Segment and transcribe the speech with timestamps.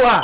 [0.00, 0.22] Olá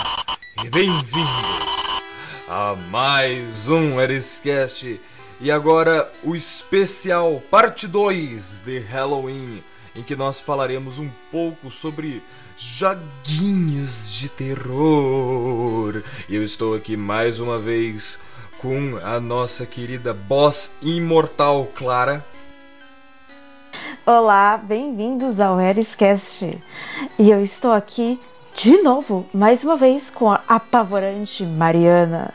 [0.65, 2.03] e bem-vindos
[2.49, 4.99] a mais um Eriscast
[5.39, 9.63] e agora o especial parte 2 de Halloween,
[9.95, 12.23] em que nós falaremos um pouco sobre
[12.57, 16.03] joguinhos de terror.
[16.27, 18.19] E eu estou aqui mais uma vez
[18.57, 22.25] com a nossa querida boss imortal Clara.
[24.07, 26.59] Olá, bem-vindos ao Eriscast.
[27.19, 28.19] E eu estou aqui
[28.57, 32.33] de novo, mais uma vez, com a apavorante Mariana.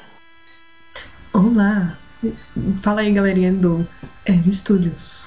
[1.34, 1.98] Olá!
[2.84, 3.88] Fala aí, galerinha do
[4.28, 5.26] Air Studios.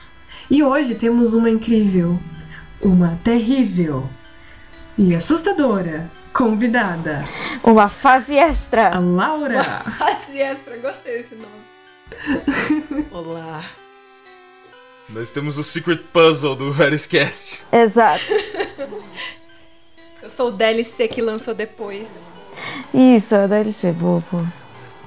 [0.49, 2.17] E hoje temos uma incrível,
[2.81, 4.09] uma terrível
[4.97, 7.25] e assustadora convidada.
[7.65, 8.95] Uma fase extra.
[8.95, 9.65] A Laura.
[9.65, 13.07] Fase extra, gostei desse nome.
[13.11, 13.65] Olá.
[15.09, 17.63] Nós temos o Secret Puzzle do Eriscast.
[17.73, 18.25] Exato.
[20.37, 22.09] Sou o DLC que lançou depois.
[22.93, 24.47] Isso, a DLC, bobo.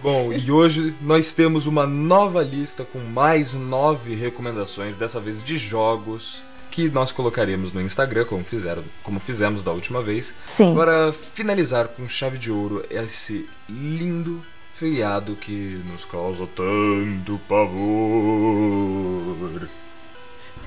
[0.01, 5.57] Bom, e hoje nós temos uma nova lista com mais nove recomendações, dessa vez de
[5.57, 10.33] jogos, que nós colocaremos no Instagram, como, fizeram, como fizemos da última vez.
[10.45, 10.73] Sim.
[10.73, 14.41] Para finalizar com chave de ouro esse lindo
[14.75, 17.77] feriado que nos causa tanto pavor.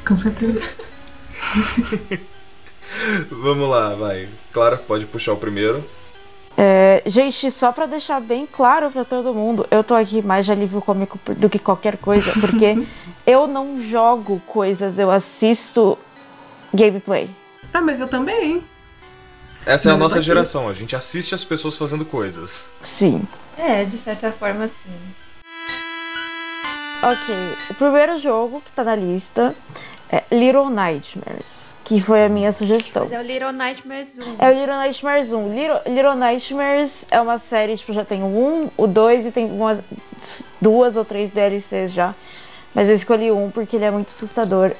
[0.06, 0.68] Com certeza.
[3.30, 4.28] Vamos lá, vai.
[4.52, 5.84] Clara, pode puxar o primeiro.
[6.56, 10.52] É, gente, só pra deixar bem claro pra todo mundo, eu tô aqui mais de
[10.52, 12.86] alívio cômico do que qualquer coisa, porque
[13.26, 15.96] eu não jogo coisas, eu assisto
[16.74, 17.30] gameplay.
[17.72, 18.62] Ah, mas eu também.
[19.64, 22.68] Essa é a nossa geração, a gente assiste as pessoas fazendo coisas.
[22.84, 23.22] Sim.
[23.56, 25.00] É, de certa forma, sim.
[27.02, 27.34] Ok,
[27.70, 29.54] o primeiro jogo que tá na lista
[30.10, 31.59] é Little Nightmares,
[31.90, 33.02] que foi a minha sugestão.
[33.02, 34.36] Mas é o Little Nightmares 1.
[34.38, 35.48] É o Little Nightmares 1.
[35.52, 39.46] Little, Little Nightmares é uma série, tipo, já tem o 1, o 2 e tem
[39.46, 39.80] umas,
[40.60, 42.14] duas ou três DLCs já.
[42.72, 44.70] Mas eu escolhi um porque ele é muito assustador.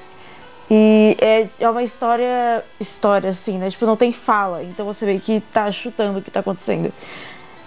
[0.71, 3.73] E é, é uma história, história assim, né?
[3.73, 6.93] Tipo, não tem fala, então você vê que tá chutando o que tá acontecendo.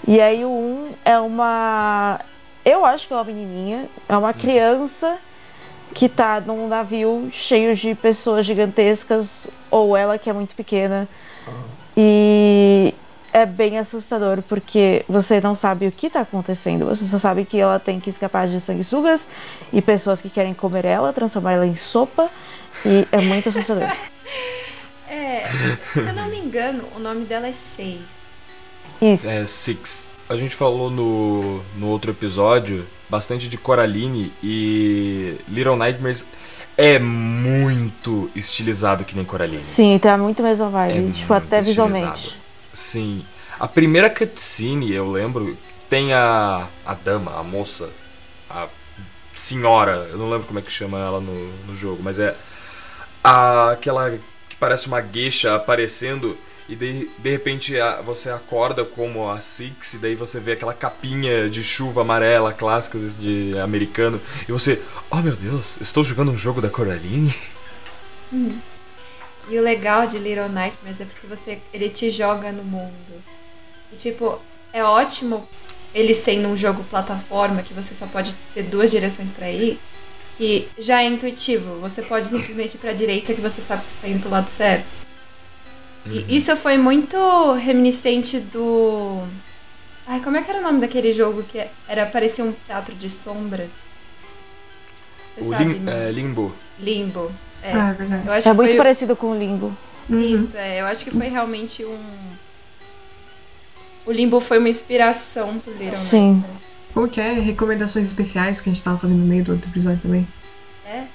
[0.08, 2.22] E aí o 1 é uma...
[2.64, 5.18] Eu acho que é uma menininha, é uma criança
[5.94, 11.08] que tá num navio cheio de pessoas gigantescas, ou ela que é muito pequena.
[11.96, 12.94] E
[13.32, 17.60] é bem assustador porque você não sabe o que tá acontecendo, você só sabe que
[17.60, 19.28] ela tem que escapar de sanguessugas
[19.72, 22.30] e pessoas que querem comer ela, transformar ela em sopa,
[22.86, 23.90] e é muito assustador.
[25.06, 25.44] É,
[25.94, 28.23] se eu não me engano, o nome dela é 6.
[29.04, 29.28] Isso.
[29.28, 30.12] É Six.
[30.30, 36.26] A gente falou no, no outro episódio bastante de Coraline e Little Nightmares
[36.78, 39.64] é muito estilizado que nem Coraline.
[39.64, 42.06] Sim, tá muito mesmo vibe, É tipo, até muito visualmente.
[42.16, 42.42] estilizado.
[42.74, 43.26] Sim.
[43.60, 45.56] A primeira cutscene, eu lembro,
[45.90, 47.90] tem a, a dama, a moça,
[48.50, 48.68] a
[49.36, 52.36] senhora, eu não lembro como é que chama ela no, no jogo, mas é
[53.24, 54.10] a, aquela
[54.50, 56.36] que parece uma gueixa aparecendo
[56.68, 57.74] e de, repente
[58.06, 62.98] você acorda como a Six e daí você vê aquela capinha de chuva amarela clássica
[62.98, 64.82] de americano e você,
[65.12, 67.34] oh meu Deus, estou jogando um jogo da Coraline?
[69.50, 73.24] E o legal de Little Nightmares é porque você, ele te joga no mundo.
[73.92, 74.40] E, tipo,
[74.72, 75.48] é ótimo
[75.94, 79.80] ele sendo um jogo plataforma que você só pode ter duas direções pra ir.
[80.40, 81.80] E já é intuitivo.
[81.82, 84.50] Você pode simplesmente ir pra direita que você sabe que você tá indo pro lado
[84.50, 85.03] certo.
[86.06, 89.24] E isso foi muito reminiscente do.
[90.06, 93.10] Ai, como é que era o nome daquele jogo que era parecia um teatro de
[93.10, 93.72] sombras?
[95.38, 96.10] Você O sabe, lim, né?
[96.10, 96.54] é, Limbo.
[96.80, 97.32] Limbo.
[97.62, 97.72] É.
[97.74, 98.28] Ah, é verdade.
[98.28, 99.76] Eu acho É que muito foi parecido com o Limbo.
[100.10, 100.20] Uhum.
[100.20, 102.00] isso, é, eu acho que foi realmente um.
[104.06, 106.44] O Limbo foi uma inspiração pro Little Sim.
[106.94, 107.32] Como que é?
[107.34, 110.28] Recomendações especiais que a gente tava fazendo no meio do outro episódio também.
[110.86, 111.06] É?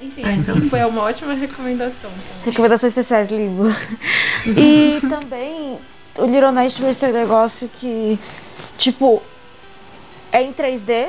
[0.00, 0.60] Enfim, Ah, então.
[0.62, 2.10] foi uma ótima recomendação.
[2.10, 2.44] também.
[2.44, 3.64] Recomendações especiais, Limbo.
[4.46, 5.78] e também
[6.16, 8.18] o Little Nightmares tem um negócio que,
[8.76, 9.20] tipo,
[10.30, 11.08] é em 3D,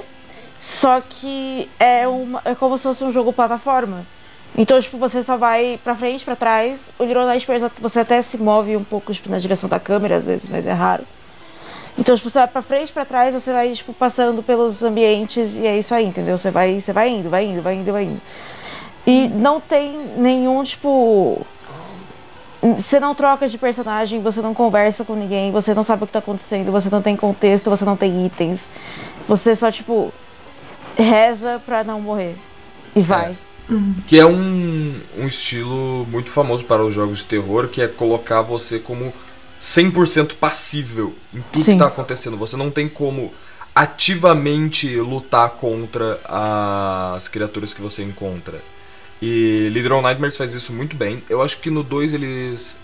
[0.60, 4.06] só que é, uma, é como se fosse um jogo plataforma.
[4.58, 6.92] Então, tipo, você só vai pra frente, pra trás.
[6.98, 10.26] O Little Nightmares você até se move um pouco tipo, na direção da câmera, às
[10.26, 11.04] vezes, mas é raro.
[11.98, 15.68] Então, tipo, você vai pra frente, pra trás, você vai, tipo, passando pelos ambientes e
[15.68, 16.38] é isso aí, entendeu?
[16.38, 18.22] Você vai, você vai indo, vai indo, vai indo, vai indo.
[19.10, 21.44] E não tem nenhum, tipo.
[22.78, 26.14] Você não troca de personagem, você não conversa com ninguém, você não sabe o que
[26.14, 28.70] tá acontecendo, você não tem contexto, você não tem itens.
[29.28, 30.14] Você só, tipo,
[30.96, 32.36] reza pra não morrer.
[32.96, 33.36] E vai.
[34.06, 38.42] Que é um, um estilo muito famoso para os jogos de terror, que é colocar
[38.42, 39.12] você como
[39.62, 41.72] 100% passível em tudo Sim.
[41.72, 42.38] que tá acontecendo.
[42.38, 43.32] Você não tem como
[43.74, 48.60] ativamente lutar contra as criaturas que você encontra.
[49.22, 51.22] E Little Nightmares faz isso muito bem.
[51.30, 52.78] Eu acho que no 2 eles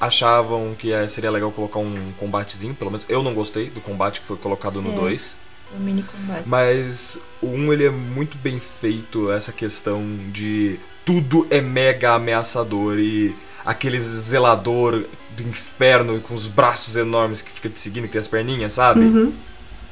[0.00, 4.20] achavam que eh, seria legal colocar um combatezinho, pelo menos eu não gostei do combate
[4.20, 4.94] que foi colocado no É.
[4.96, 5.36] 2.
[5.76, 6.42] O mini combate.
[6.46, 12.98] Mas o 1 ele é muito bem feito, essa questão de tudo é mega ameaçador
[12.98, 13.34] e
[13.64, 15.04] aquele zelador
[15.36, 19.00] do inferno com os braços enormes que fica te seguindo, que tem as perninhas, sabe?
[19.00, 19.32] Uhum.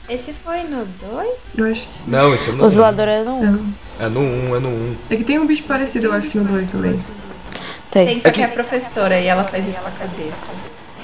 [0.08, 1.30] Esse foi no 2?
[1.56, 1.86] Eu acho.
[2.06, 2.68] Não, esse é no O 1.
[2.70, 3.74] zelador é no É, 1.
[4.00, 4.96] É no 1, é no 1.
[5.10, 7.04] é que tem um bicho parecido, eu acho que no 2 também.
[7.90, 8.06] Tem.
[8.06, 10.36] Tem, só É que que- é a professora e ela faz isso com a cabeça.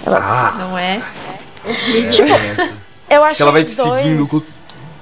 [0.06, 1.02] Ah, Não é?
[2.10, 2.74] Tipo, essa.
[3.10, 4.42] eu achei Que ela vai te o dois- seguindo com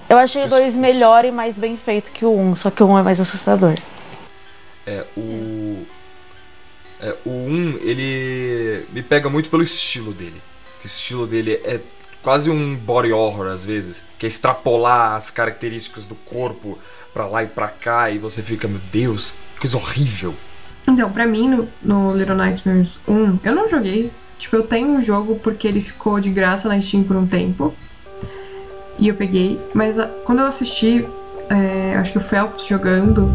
[0.08, 2.82] Eu achei o 2 melhor e mais bem feito que o 1, um, só que
[2.82, 3.75] o 1 um é mais assustador.
[4.87, 5.84] É, o.
[7.00, 10.40] É, o 1, ele me pega muito pelo estilo dele.
[10.84, 11.81] O estilo dele é
[12.22, 16.78] quase um body horror às vezes, que é extrapolar as características do corpo
[17.12, 20.34] pra lá e pra cá e você fica, meu Deus, que coisa horrível.
[20.88, 24.10] Então, pra mim, no, no Little Nightmares 1, eu não joguei.
[24.38, 27.72] Tipo, eu tenho um jogo porque ele ficou de graça na Steam por um tempo.
[28.98, 29.60] E eu peguei.
[29.74, 31.06] Mas a- quando eu assisti,
[31.48, 33.28] é, acho que o Phelps jogando,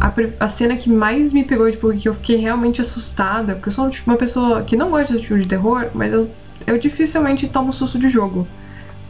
[0.00, 0.12] a,
[0.44, 3.90] a cena que mais me pegou, tipo, que eu fiquei realmente assustada, porque eu sou
[3.90, 6.30] tipo, uma pessoa que não gosta de filme de terror, mas eu,
[6.66, 8.46] eu dificilmente tomo susto de jogo.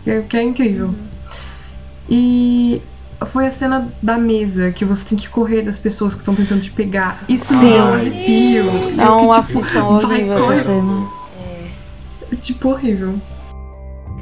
[0.02, 0.94] Que é, que é incrível.
[2.08, 2.82] E
[3.26, 6.60] foi a cena da mesa, que você tem que correr das pessoas que estão tentando
[6.60, 7.24] te pegar.
[7.28, 7.94] Isso me deu um Sim.
[7.94, 8.64] arrepio.
[8.64, 9.02] Nossa.
[9.02, 10.54] É Eu que, uma tipo, vai, horrível corre.
[10.54, 11.08] essa cena.
[12.40, 13.14] Tipo, horrível.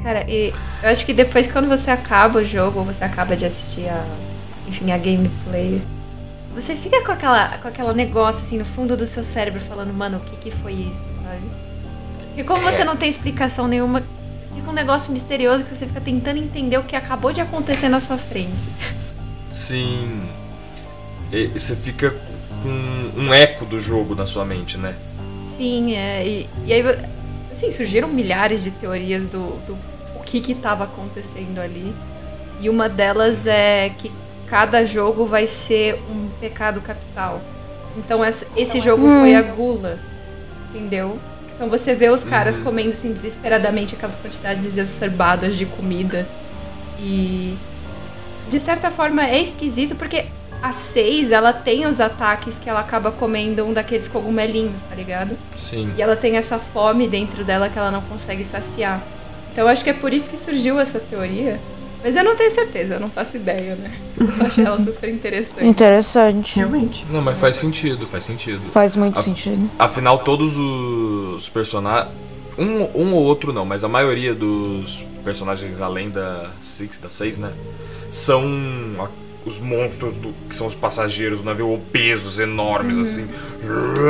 [0.03, 3.45] Cara, e eu acho que depois quando você acaba o jogo, ou você acaba de
[3.45, 4.05] assistir a,
[4.67, 5.81] enfim, a gameplay,
[6.53, 10.17] você fica com aquela, com aquela negócio assim no fundo do seu cérebro falando, mano,
[10.17, 11.62] o que que foi isso, sabe?
[12.35, 14.03] E como você não tem explicação nenhuma,
[14.55, 17.99] fica um negócio misterioso que você fica tentando entender o que acabou de acontecer na
[17.99, 18.69] sua frente.
[19.49, 20.23] Sim.
[21.31, 22.11] E, você fica
[22.63, 24.95] com um eco do jogo na sua mente, né?
[25.57, 26.25] Sim, é.
[26.27, 26.83] E, e aí,
[27.51, 29.77] assim, surgiram milhares de teorias do, do
[30.15, 31.93] o que que tava acontecendo ali.
[32.59, 34.11] E uma delas é que
[34.47, 37.41] cada jogo vai ser um pecado capital.
[37.97, 39.19] Então essa- esse jogo Hum.
[39.19, 39.99] foi a gula,
[40.69, 41.19] entendeu?
[41.55, 42.63] Então você vê os caras Uhum.
[42.63, 46.27] comendo assim desesperadamente aquelas quantidades exacerbadas de comida.
[46.99, 47.55] E
[48.49, 50.25] de certa forma é esquisito porque
[50.61, 55.37] a 6 ela tem os ataques que ela acaba comendo um daqueles cogumelinhos, tá ligado?
[55.57, 55.91] Sim.
[55.97, 59.01] E ela tem essa fome dentro dela que ela não consegue saciar.
[59.51, 61.59] Então eu acho que é por isso que surgiu essa teoria.
[62.03, 63.91] Mas eu não tenho certeza, eu não faço ideia, né?
[64.19, 65.65] Eu só achei ela super interessante.
[65.65, 66.55] Interessante.
[66.57, 67.05] Realmente.
[67.09, 68.59] Não, mas faz sentido, faz sentido.
[68.73, 69.69] Faz muito A- sentido.
[69.79, 72.11] Afinal, todos os personagens.
[72.57, 77.37] Um, um ou outro não, mas a maioria dos personagens além da Six, da 6,
[77.37, 77.51] né?
[78.11, 78.43] São
[78.99, 79.07] a-
[79.45, 83.27] os monstros do- que são os passageiros do navio obesos, enormes, assim.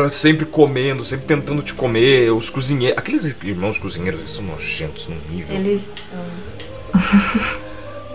[0.10, 2.32] Sempre comendo, sempre tentando te comer.
[2.34, 2.98] Os cozinheiros.
[2.98, 5.56] Aqueles irmãos cozinheiros eles são nojentos num nível.
[5.56, 6.94] Eles são.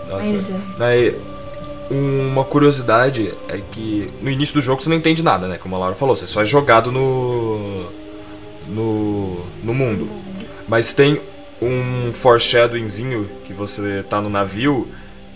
[0.09, 0.51] Nossa.
[0.51, 0.59] É.
[0.77, 1.15] Daí,
[1.89, 5.57] uma curiosidade é que no início do jogo você não entende nada, né?
[5.57, 7.85] Como a Laura falou, você só é jogado no.
[8.67, 9.45] no.
[9.63, 10.09] no mundo.
[10.67, 11.21] Mas tem
[11.61, 14.87] um foreshadowingzinho que você tá no navio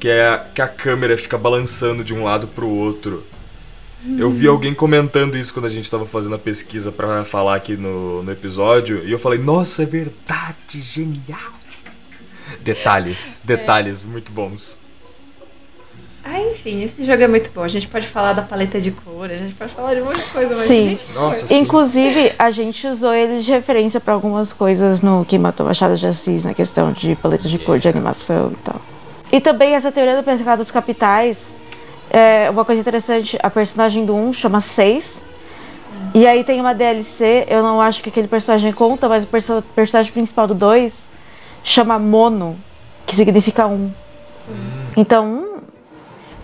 [0.03, 3.23] que é que a câmera fica balançando de um lado pro outro.
[4.17, 7.77] Eu vi alguém comentando isso quando a gente tava fazendo a pesquisa pra falar aqui
[7.77, 11.53] no, no episódio e eu falei, nossa, é verdade, genial!
[12.63, 14.77] Detalhes, detalhes muito bons.
[16.23, 17.61] Ah, enfim, esse jogo é muito bom.
[17.63, 20.19] A gente pode falar da paleta de cor, a gente pode falar de um monte
[20.19, 20.79] de coisa, mas Sim.
[20.85, 21.11] a gente.
[21.13, 21.57] Nossa, sim.
[21.59, 26.07] Inclusive, a gente usou ele de referência pra algumas coisas no que matou Machado de
[26.07, 28.81] Assis, na questão de paleta de cor de animação e tal.
[29.33, 31.43] E também essa teoria do pecado dos capitais,
[32.09, 35.21] é uma coisa interessante, a personagem do 1 chama 6.
[36.13, 39.63] E aí tem uma DLC, eu não acho que aquele personagem conta, mas o perso-
[39.75, 40.93] personagem principal do 2
[41.63, 42.57] chama Mono,
[43.05, 43.91] que significa um.
[44.95, 45.61] Então,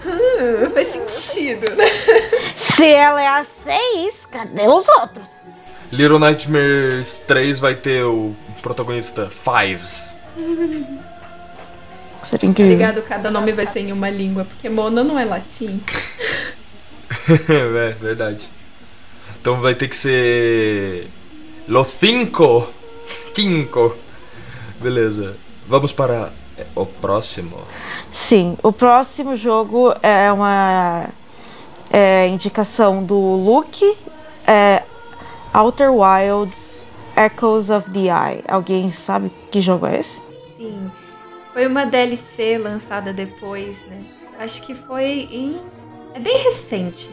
[0.06, 1.86] hum, faz sentido, né?
[2.56, 5.50] se ela é a 6, cadê os outros?
[5.92, 10.14] Little Nightmares 3 vai ter o protagonista Fives.
[12.24, 12.72] Seria Tá incrível.
[12.72, 13.02] ligado?
[13.02, 15.82] Cada nome vai ser em uma língua, porque mono não é latim.
[17.50, 18.48] é verdade.
[19.42, 21.08] Então vai ter que ser.
[21.68, 22.68] Los cinco!
[23.34, 23.96] Cinco!
[24.80, 25.36] Beleza.
[25.68, 26.32] Vamos para
[26.76, 27.58] o próximo.
[28.12, 31.10] Sim, o próximo jogo é uma
[31.92, 33.86] é, indicação do Luke,
[34.48, 34.84] é,
[35.54, 38.44] Outer Wilds Echoes of the Eye.
[38.48, 40.22] Alguém sabe que jogo é esse?
[40.58, 40.90] Sim.
[41.54, 44.02] Foi uma DLC lançada depois, né?
[44.40, 45.60] Acho que foi em.
[46.14, 47.10] É bem recente.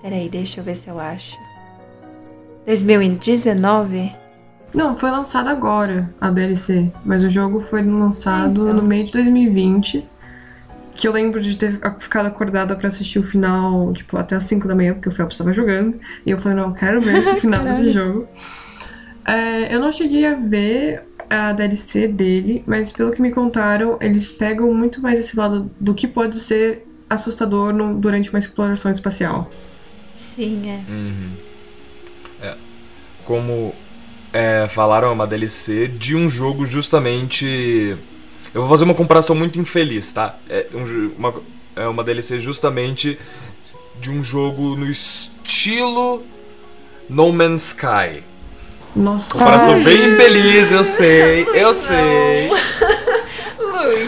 [0.00, 1.36] Peraí, deixa eu ver se eu acho.
[2.64, 4.21] 2019?
[4.74, 8.76] Não, foi lançado agora a DLC, mas o jogo foi lançado Então.
[8.76, 10.06] no meio de 2020.
[10.94, 14.68] Que eu lembro de ter ficado acordada pra assistir o final, tipo, até as 5
[14.68, 15.98] da manhã, porque o Phelps estava jogando.
[16.24, 18.26] E eu falei, não, quero ver esse final desse jogo.
[19.24, 24.30] É, eu não cheguei a ver a DLC dele, mas pelo que me contaram, eles
[24.30, 29.50] pegam muito mais esse lado do que pode ser assustador no- durante uma exploração espacial.
[30.36, 30.90] Sim, é.
[30.90, 31.30] Uhum.
[32.42, 32.54] É.
[33.24, 33.74] Como
[34.32, 37.96] é, falaram, é uma DLC de um jogo justamente.
[38.54, 40.36] Eu vou fazer uma comparação muito infeliz, tá?
[40.48, 41.34] É, um uma,
[41.76, 43.18] é uma DLC justamente
[44.00, 46.24] de um jogo no estilo
[47.08, 48.22] No Man's Sky.
[48.94, 49.30] Nossa.
[49.30, 49.84] Comparação Ai.
[49.84, 52.50] bem infeliz, eu sei, eu sei.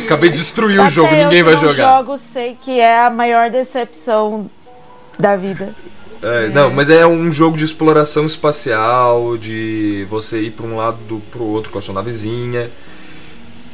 [0.05, 1.99] Acabei de destruir o Até jogo, eu ninguém vai jogar.
[1.99, 4.51] jogo sei que é a maior decepção
[5.19, 5.75] da vida.
[6.25, 10.97] É, Não, mas é um jogo de exploração espacial, de você ir pra um lado
[11.07, 12.71] do, pro outro com a sua navezinha.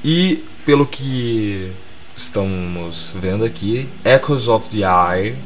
[0.04, 1.70] E pelo que
[2.16, 5.36] estamos vendo aqui, Echoes of the Eye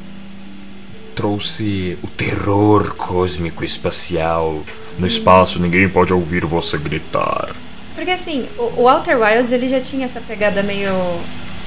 [1.15, 4.63] trouxe o terror cósmico espacial.
[4.99, 7.55] No espaço ninguém pode ouvir você gritar.
[7.95, 10.93] Porque assim, o, o Outer Wilds ele já tinha essa pegada meio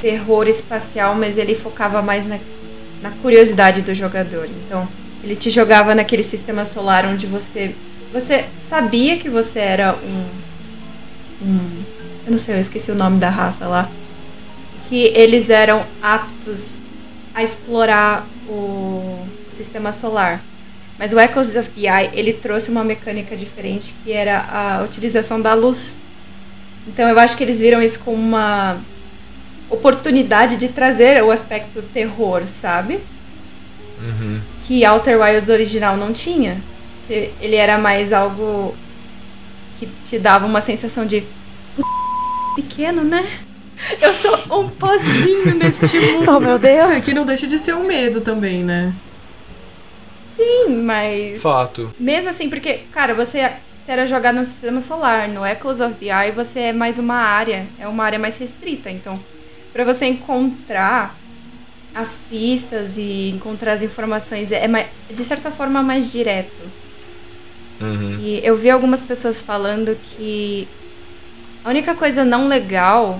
[0.02, 2.40] terror espacial, mas ele focava mais na,
[3.02, 4.46] na curiosidade do jogador.
[4.46, 4.88] Então,
[5.24, 7.76] ele te jogava naquele sistema solar onde você
[8.12, 10.26] você sabia que você era um,
[11.42, 11.84] um
[12.26, 13.90] eu não sei, eu esqueci o nome da raça lá,
[14.90, 16.74] que eles eram aptos
[17.34, 20.42] a explorar o sistema solar.
[21.00, 25.40] Mas o Echoes of the Eye, ele trouxe uma mecânica diferente, que era a utilização
[25.42, 25.98] da luz.
[26.86, 28.78] Então eu acho que eles viram isso como uma
[29.70, 33.00] oportunidade de trazer o aspecto terror, sabe?
[34.02, 34.42] Uhum.
[34.68, 36.62] Que Outer Wilds original não tinha.
[37.10, 38.76] Ele era mais algo
[39.80, 41.24] que te dava uma sensação de
[42.56, 43.26] pequeno, né?
[44.02, 46.32] Eu sou um pozinho neste mundo.
[46.36, 46.92] Oh meu Deus!
[46.92, 48.94] É que não deixa de ser um medo também, né?
[50.36, 51.94] Sim, mas Fato.
[52.00, 53.50] Mesmo assim, porque, cara, você,
[53.84, 57.16] você era jogar no sistema solar, no Echoes of the Eye você é mais uma
[57.16, 58.90] área, é uma área mais restrita.
[58.90, 59.20] Então,
[59.74, 61.17] pra você encontrar
[61.98, 66.72] as pistas e encontrar as informações é mais, de certa forma mais direto.
[67.82, 68.20] Uhum.
[68.20, 70.68] E eu vi algumas pessoas falando que
[71.66, 73.20] a única coisa não legal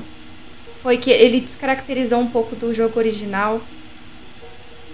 [0.84, 3.60] foi que ele descaracterizou um pouco do jogo original.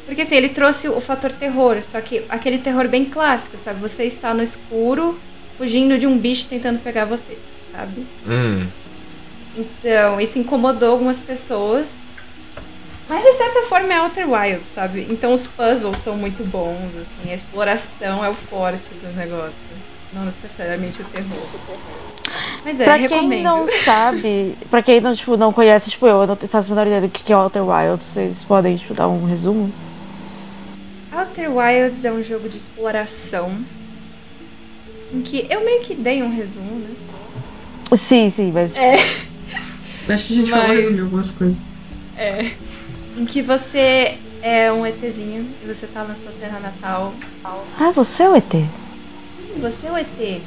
[0.06, 3.82] Porque assim, ele trouxe o fator terror, só que aquele terror bem clássico, sabe?
[3.82, 5.20] Você está no escuro,
[5.58, 7.38] fugindo de um bicho tentando pegar você,
[7.74, 8.06] sabe?
[8.26, 8.66] Hum.
[9.58, 11.96] Então, isso incomodou algumas pessoas.
[13.10, 15.06] Mas de certa forma é Outer Wilds, sabe?
[15.10, 19.54] Então os puzzles são muito bons, assim, a exploração é o forte do negócio.
[20.14, 21.30] Não necessariamente o terror.
[22.64, 23.30] Mas é, pra recomendo.
[23.32, 26.76] quem não sabe, pra quem não, tipo, não conhece, tipo, eu, eu não faço a
[26.76, 29.72] menor ideia do que é Outer Wilds, vocês podem, tipo, dar um resumo?
[31.12, 33.60] Outer Wilds é um jogo de exploração
[35.12, 36.96] em que eu meio que dei um resumo, né?
[37.98, 38.94] Sim, sim, mas É.
[40.10, 41.56] Acho que a gente falou Mas- resumir algumas coisas.
[42.18, 42.52] É.
[43.16, 47.14] Em que você é um ETzinho e você tá na sua terra natal.
[47.80, 48.52] Ah, você é o ET?
[48.52, 50.42] Sim, você é o ET.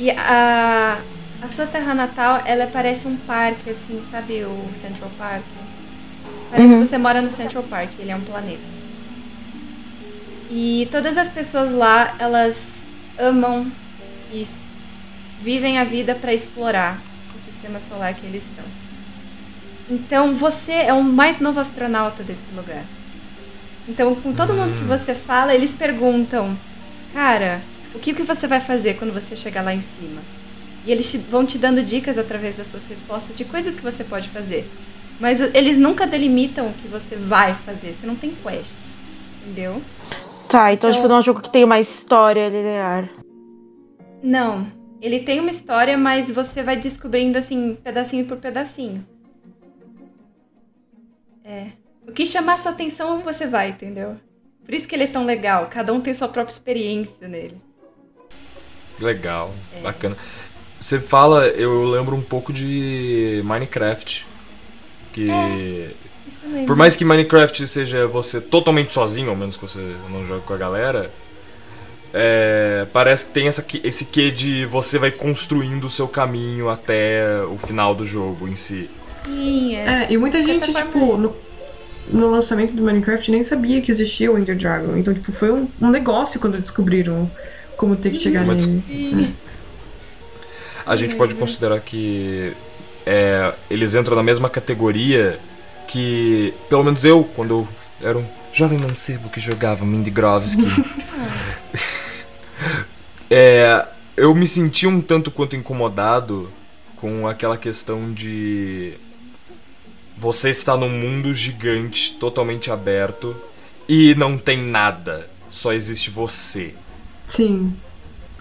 [0.00, 0.98] E a,
[1.40, 5.42] a sua terra natal, ela parece um parque, assim, sabe o Central Park?
[6.50, 6.82] Parece Uhum.
[6.82, 8.60] que você mora no Central Park, ele é um planeta.
[10.50, 12.72] E todas as pessoas lá, elas
[13.18, 13.70] amam
[14.32, 14.46] e
[15.40, 17.00] vivem a vida para explorar
[17.34, 18.64] o sistema solar que eles estão.
[19.92, 22.82] Então você é o mais novo astronauta desse lugar.
[23.86, 26.56] Então, com todo mundo que você fala, eles perguntam:
[27.12, 27.60] Cara,
[27.94, 30.22] o que, que você vai fazer quando você chegar lá em cima?
[30.86, 34.02] E eles te- vão te dando dicas através das suas respostas de coisas que você
[34.02, 34.66] pode fazer.
[35.20, 37.92] Mas o- eles nunca delimitam o que você vai fazer.
[37.94, 38.74] Você não tem quest.
[39.44, 39.82] Entendeu?
[40.48, 43.10] Tá, então, Então- tipo, não é um jogo que tem uma história linear.
[44.22, 44.66] Não.
[45.02, 49.04] Ele tem uma história, mas você vai descobrindo assim, pedacinho por pedacinho.
[51.44, 51.68] É.
[52.06, 54.16] O que chamar sua atenção, você vai, entendeu?
[54.64, 55.68] Por isso que ele é tão legal.
[55.68, 57.60] Cada um tem sua própria experiência nele.
[58.98, 60.16] Legal, bacana.
[60.80, 64.26] Você fala, eu lembro um pouco de Minecraft.
[65.12, 65.26] Que.
[66.44, 66.66] Mesmo.
[66.66, 69.78] Por mais que Minecraft seja você totalmente sozinho, ao menos que você
[70.10, 71.12] não jogue com a galera,
[72.12, 77.42] é, parece que tem essa, esse quê de você vai construindo o seu caminho até
[77.44, 78.90] o final do jogo em si.
[79.28, 80.04] É.
[80.04, 81.34] é e muita gente, tipo, no,
[82.10, 84.96] no, lançamento do Minecraft nem sabia que existia o Ender Dragon.
[84.96, 87.30] Então, tipo, foi um, um negócio quando descobriram
[87.76, 89.34] como ter que chegar nele.
[89.48, 89.52] É.
[90.84, 92.52] A gente pode considerar que
[93.06, 95.38] é, eles entram na mesma categoria
[95.86, 97.68] que, pelo menos eu, quando eu
[98.00, 100.66] era um jovem mancebo que jogava Mindy Grovsky.
[103.30, 103.86] é,
[104.16, 106.50] eu me senti um tanto quanto incomodado
[106.96, 108.94] com aquela questão de
[110.22, 113.34] você está num mundo gigante, totalmente aberto
[113.88, 116.76] e não tem nada, só existe você.
[117.26, 117.76] Sim.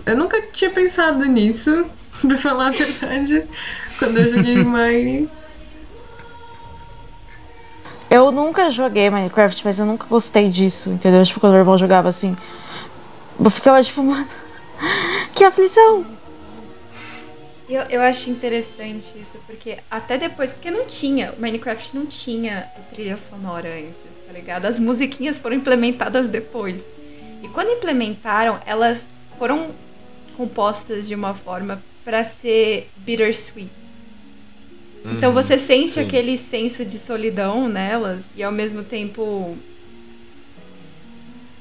[0.05, 1.88] Eu nunca tinha pensado nisso,
[2.21, 3.45] pra falar a verdade,
[3.97, 5.27] quando eu joguei Mine.
[8.11, 11.25] Eu nunca joguei Minecraft, mas eu nunca gostei disso, entendeu?
[11.25, 12.38] Tipo, quando meu irmão jogava assim,
[13.43, 14.27] eu ficava tipo, mano,
[15.33, 16.05] que aflição!
[17.71, 23.15] Eu, eu acho interessante isso, porque até depois, porque não tinha, Minecraft não tinha trilha
[23.15, 24.65] sonora antes, tá ligado?
[24.65, 26.83] As musiquinhas foram implementadas depois.
[27.41, 29.07] E quando implementaram, elas
[29.39, 29.71] foram
[30.35, 33.71] compostas de uma forma para ser bittersweet.
[35.05, 36.01] Então uhum, você sente sim.
[36.01, 39.57] aquele senso de solidão nelas e ao mesmo tempo.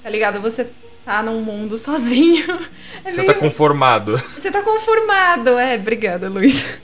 [0.03, 0.41] Tá ligado?
[0.41, 0.69] Você
[1.05, 2.47] tá num mundo sozinho.
[3.03, 3.33] É você meio...
[3.33, 4.23] tá conformado.
[4.35, 5.77] Você tá conformado, é.
[5.77, 6.79] Obrigada, Luiz.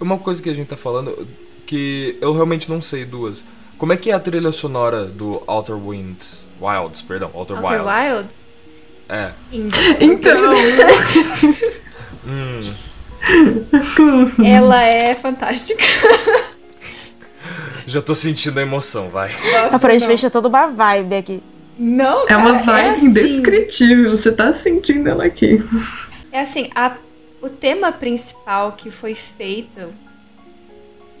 [0.00, 1.28] Uma coisa que a gente tá falando
[1.66, 3.44] que eu realmente não sei duas.
[3.76, 6.48] Como é que é a trilha sonora do Outer Winds?
[6.58, 8.14] Wilds, perdão, Outer, Outer Wilds.
[8.14, 8.46] Wilds?
[9.08, 9.30] É.
[10.00, 10.54] Então.
[12.26, 12.74] hum.
[14.44, 15.84] Ela é fantástica.
[17.86, 19.30] Já tô sentindo a emoção, vai.
[19.52, 21.42] Nossa, Aparentemente é toda uma vibe aqui.
[21.78, 23.06] Não, É uma é vibe é assim.
[23.06, 25.62] indescritível, você tá sentindo ela aqui.
[26.32, 26.96] É assim, a,
[27.42, 29.90] o tema principal que foi feito,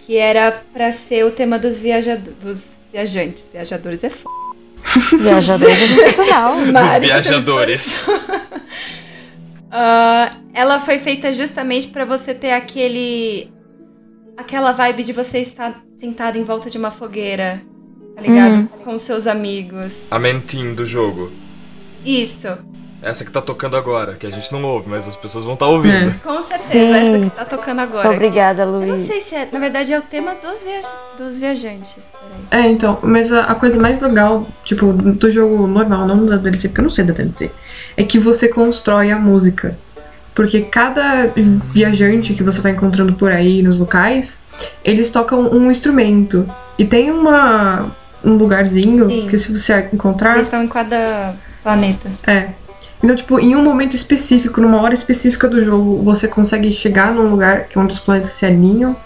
[0.00, 3.50] que era para ser o tema dos, viajadores, dos viajantes.
[3.52, 4.34] Viajadores é foda.
[5.18, 6.56] Viajadores é sensacional.
[6.56, 8.08] Dos viajadores.
[9.68, 13.50] Uh, ela foi feita justamente para você ter aquele.
[14.36, 17.60] aquela vibe de você estar sentado em volta de uma fogueira,
[18.16, 18.52] tá ligado?
[18.54, 18.66] Uhum.
[18.82, 19.92] Com seus amigos.
[20.10, 21.30] A mentin do jogo.
[22.04, 22.48] Isso.
[23.02, 25.66] Essa que tá tocando agora, que a gente não ouve, mas as pessoas vão estar
[25.66, 26.08] tá ouvindo.
[26.08, 26.10] É.
[26.24, 26.92] Com certeza, Sim.
[26.94, 28.10] essa que tá tocando agora.
[28.10, 28.88] Obrigada, Luiz.
[28.88, 29.46] Eu não sei se é.
[29.52, 30.86] Na verdade, é o tema dos, viaj
[31.18, 32.10] dos viajantes.
[32.50, 36.68] É, então, mas a, a, coisa mais legal, tipo, do jogo normal, não da DLC,
[36.68, 37.50] porque eu não sei da DLC,
[37.96, 39.78] é que você constrói a música.
[40.34, 41.32] Porque cada
[41.72, 44.38] viajante que você vai encontrando por aí nos locais,
[44.84, 46.46] eles tocam um instrumento.
[46.78, 47.90] E tem uma,
[48.26, 49.26] um lugarzinho Sim.
[49.28, 50.34] que se você encontrar.
[50.34, 52.10] Eles estão em cada planeta.
[52.26, 52.48] É.
[53.02, 57.30] Então, tipo, em um momento específico, numa hora específica do jogo, você consegue chegar num
[57.30, 58.96] lugar que é onde os planetas se alinham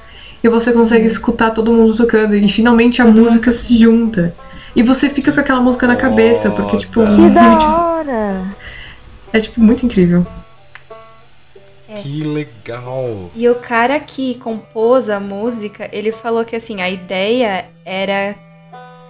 [0.42, 3.12] e você consegue escutar todo mundo tocando e finalmente a uhum.
[3.12, 4.34] música se junta.
[4.74, 7.34] E você fica com aquela música na cabeça, porque, tipo, que muito...
[7.34, 8.44] da hora!
[9.32, 10.24] É, tipo, muito incrível.
[11.88, 11.94] É.
[11.94, 13.30] Que legal!
[13.34, 18.36] E o cara que compôs a música, ele falou que assim, a ideia era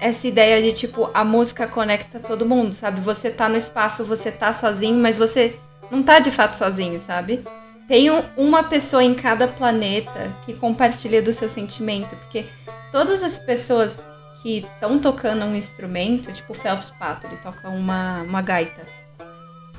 [0.00, 3.00] essa ideia de tipo, a música conecta todo mundo, sabe?
[3.00, 5.56] Você tá no espaço, você tá sozinho, mas você
[5.90, 7.44] não tá de fato sozinho, sabe?
[7.86, 12.46] Tem um, uma pessoa em cada planeta que compartilha do seu sentimento, porque
[12.90, 14.00] todas as pessoas
[14.42, 18.82] que estão tocando um instrumento, tipo o Phelps Pato, ele toca uma, uma gaita.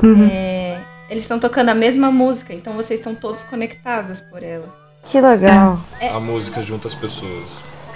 [0.03, 0.27] Uhum.
[0.31, 0.79] É,
[1.09, 4.69] eles estão tocando a mesma música, então vocês estão todos conectados por ela.
[5.03, 5.79] Que legal.
[5.99, 6.09] É.
[6.09, 7.49] A música junta as pessoas.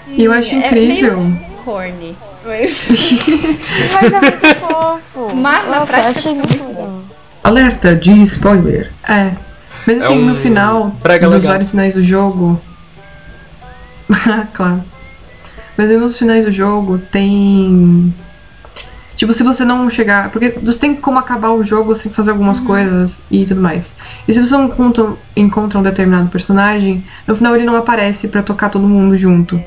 [0.07, 1.13] E eu acho incrível.
[1.13, 2.17] É meio corny.
[2.45, 2.87] Mas,
[3.93, 5.35] mas é muito fofo.
[5.35, 7.01] Mas na prática é muito bom.
[7.43, 8.91] Alerta de spoiler.
[9.07, 9.31] É.
[9.85, 11.41] Mas assim, é um no final dos legal.
[11.41, 12.61] vários finais do jogo.
[14.53, 14.83] claro.
[15.77, 18.13] Mas aí nos finais do jogo tem
[19.15, 20.29] Tipo, se você não chegar.
[20.29, 22.65] Porque você tem como acabar o jogo sem fazer algumas uhum.
[22.65, 23.93] coisas e tudo mais.
[24.27, 28.43] E se você não encontra, encontra um determinado personagem, no final ele não aparece para
[28.43, 29.61] tocar todo mundo junto.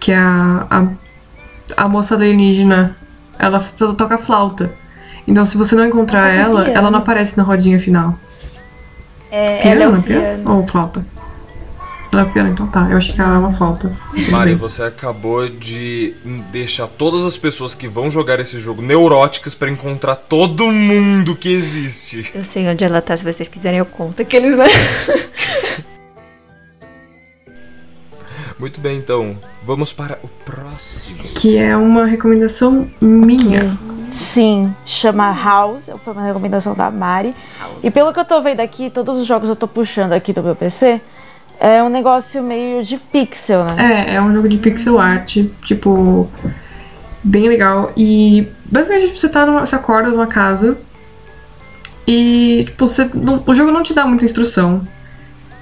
[0.00, 2.96] Que a, a, a moça alienígena.
[3.38, 3.60] Ela
[3.96, 4.70] toca flauta.
[5.26, 6.78] Então se você não encontrar ela, piano.
[6.78, 8.18] ela não aparece na rodinha final.
[9.30, 10.22] É, piano, ela é o piano.
[10.22, 10.56] piano.
[10.56, 11.06] Ou flauta?
[12.12, 12.88] Ela é piano, então tá.
[12.90, 13.92] Eu acho que ela é uma falta.
[14.30, 16.14] Mari, você acabou de
[16.50, 21.48] deixar todas as pessoas que vão jogar esse jogo neuróticas para encontrar todo mundo que
[21.52, 22.32] existe.
[22.34, 24.66] Eu sei onde ela tá, se vocês quiserem eu conto aqueles, né?
[28.60, 29.38] Muito bem, então.
[29.64, 31.16] Vamos para o próximo.
[31.34, 33.78] Que é uma recomendação minha.
[34.12, 37.34] Sim, chama House, foi uma recomendação da Mari.
[37.82, 40.42] E pelo que eu tô vendo aqui, todos os jogos eu tô puxando aqui do
[40.42, 41.00] meu PC,
[41.58, 44.06] é um negócio meio de pixel, né?
[44.10, 46.28] É, é um jogo de pixel art, tipo,
[47.24, 47.92] bem legal.
[47.96, 50.76] E basicamente tipo, você tá numa, você acorda numa casa
[52.06, 54.86] e tipo, você não, o jogo não te dá muita instrução.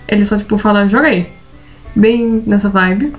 [0.08, 1.37] Ele só tipo fala, joga aí.
[1.98, 3.12] Bem nessa vibe.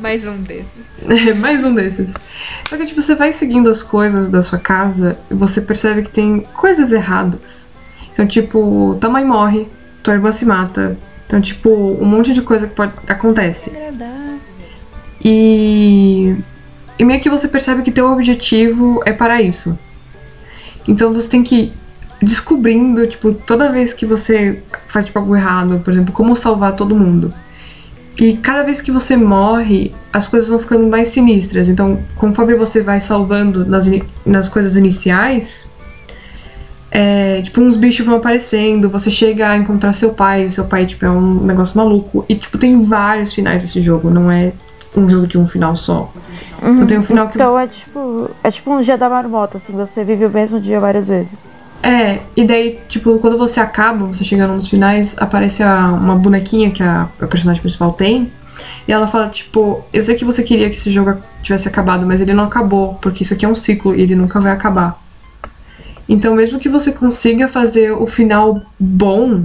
[0.00, 0.66] Mais um desses.
[1.38, 2.12] Mais um desses.
[2.68, 6.10] Só que, tipo, você vai seguindo as coisas da sua casa e você percebe que
[6.10, 7.68] tem coisas erradas.
[8.12, 9.68] Então, tipo, tua mãe morre,
[10.02, 10.98] tua irmã se mata.
[11.24, 12.94] Então, tipo, um monte de coisa que pode...
[13.06, 13.70] acontece.
[15.24, 16.34] E...
[16.98, 19.78] E meio que você percebe que teu objetivo é para isso.
[20.88, 21.72] Então você tem que ir
[22.20, 26.96] descobrindo, tipo, toda vez que você faz tipo, algo errado, por exemplo, como salvar todo
[26.96, 27.32] mundo.
[28.20, 31.70] E cada vez que você morre, as coisas vão ficando mais sinistras.
[31.70, 33.90] Então, conforme você vai salvando nas,
[34.26, 35.66] nas coisas iniciais,
[36.90, 41.06] é, tipo, uns bichos vão aparecendo, você chega a encontrar seu pai, seu pai, tipo,
[41.06, 42.26] é um negócio maluco.
[42.28, 44.52] E, tipo, tem vários finais desse jogo, não é
[44.94, 46.12] um jogo de um final só.
[46.62, 46.74] Uhum.
[46.74, 47.36] Então tem um final que...
[47.36, 50.78] Então é tipo, é tipo um dia da marmota, assim, você vive o mesmo dia
[50.78, 51.48] várias vezes.
[51.82, 56.70] É, e daí, tipo, quando você acaba, você chegando nos finais, aparece a, uma bonequinha
[56.70, 58.30] que a, a, personagem principal tem.
[58.86, 62.20] E ela fala, tipo, eu sei que você queria que esse jogo tivesse acabado, mas
[62.20, 65.02] ele não acabou, porque isso aqui é um ciclo e ele nunca vai acabar.
[66.06, 69.44] Então, mesmo que você consiga fazer o final bom,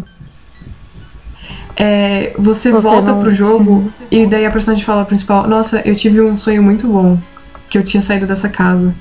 [1.77, 3.21] é, você, você, volta não...
[3.21, 3.89] pro jogo uhum.
[4.09, 7.17] e daí a personagem fala principal, nossa, eu tive um sonho muito bom,
[7.69, 8.93] que eu tinha saído dessa casa.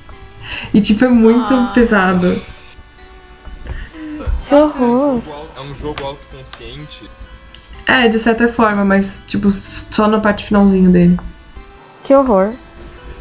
[0.73, 1.71] E tipo, é muito ah.
[1.73, 2.39] pesado.
[4.55, 5.21] Que horror.
[5.57, 7.09] É um jogo autoconsciente?
[7.85, 11.19] É, de certa forma, mas tipo, só na parte finalzinho dele.
[12.03, 12.53] Que horror.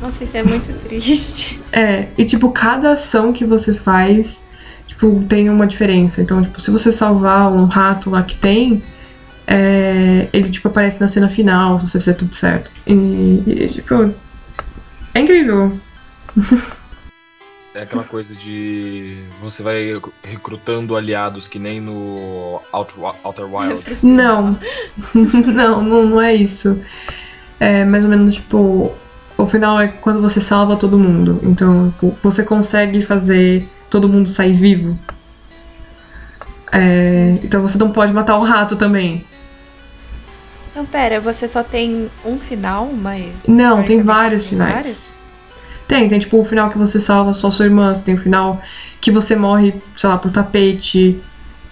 [0.01, 1.61] Nossa, isso é muito triste.
[1.73, 4.42] É, e tipo, cada ação que você faz,
[4.87, 6.23] tipo, tem uma diferença.
[6.23, 8.83] Então, tipo, se você salvar um rato lá que tem,
[9.47, 12.70] é, ele tipo aparece na cena final, se você fizer tudo certo.
[12.87, 14.14] E, e tipo,
[15.12, 15.79] é incrível.
[17.74, 24.00] É aquela coisa de você vai recrutando aliados que nem no Outer, Outer Wilds.
[24.02, 24.56] Não.
[25.12, 26.80] não, não, não é isso.
[27.58, 28.94] É mais ou menos tipo.
[29.37, 31.40] O final é quando você salva todo mundo.
[31.42, 34.96] Então, tipo, você consegue fazer todo mundo sair vivo.
[36.70, 39.24] É, então você não pode matar o rato também.
[40.70, 43.32] Então, pera, você só tem um final, mas.
[43.48, 44.74] Não, tem vários finais.
[44.74, 45.13] Vários?
[45.87, 48.61] Tem, tem tipo o final que você salva só sua irmã, tem o final
[49.01, 51.20] que você morre, sei lá, por tapete.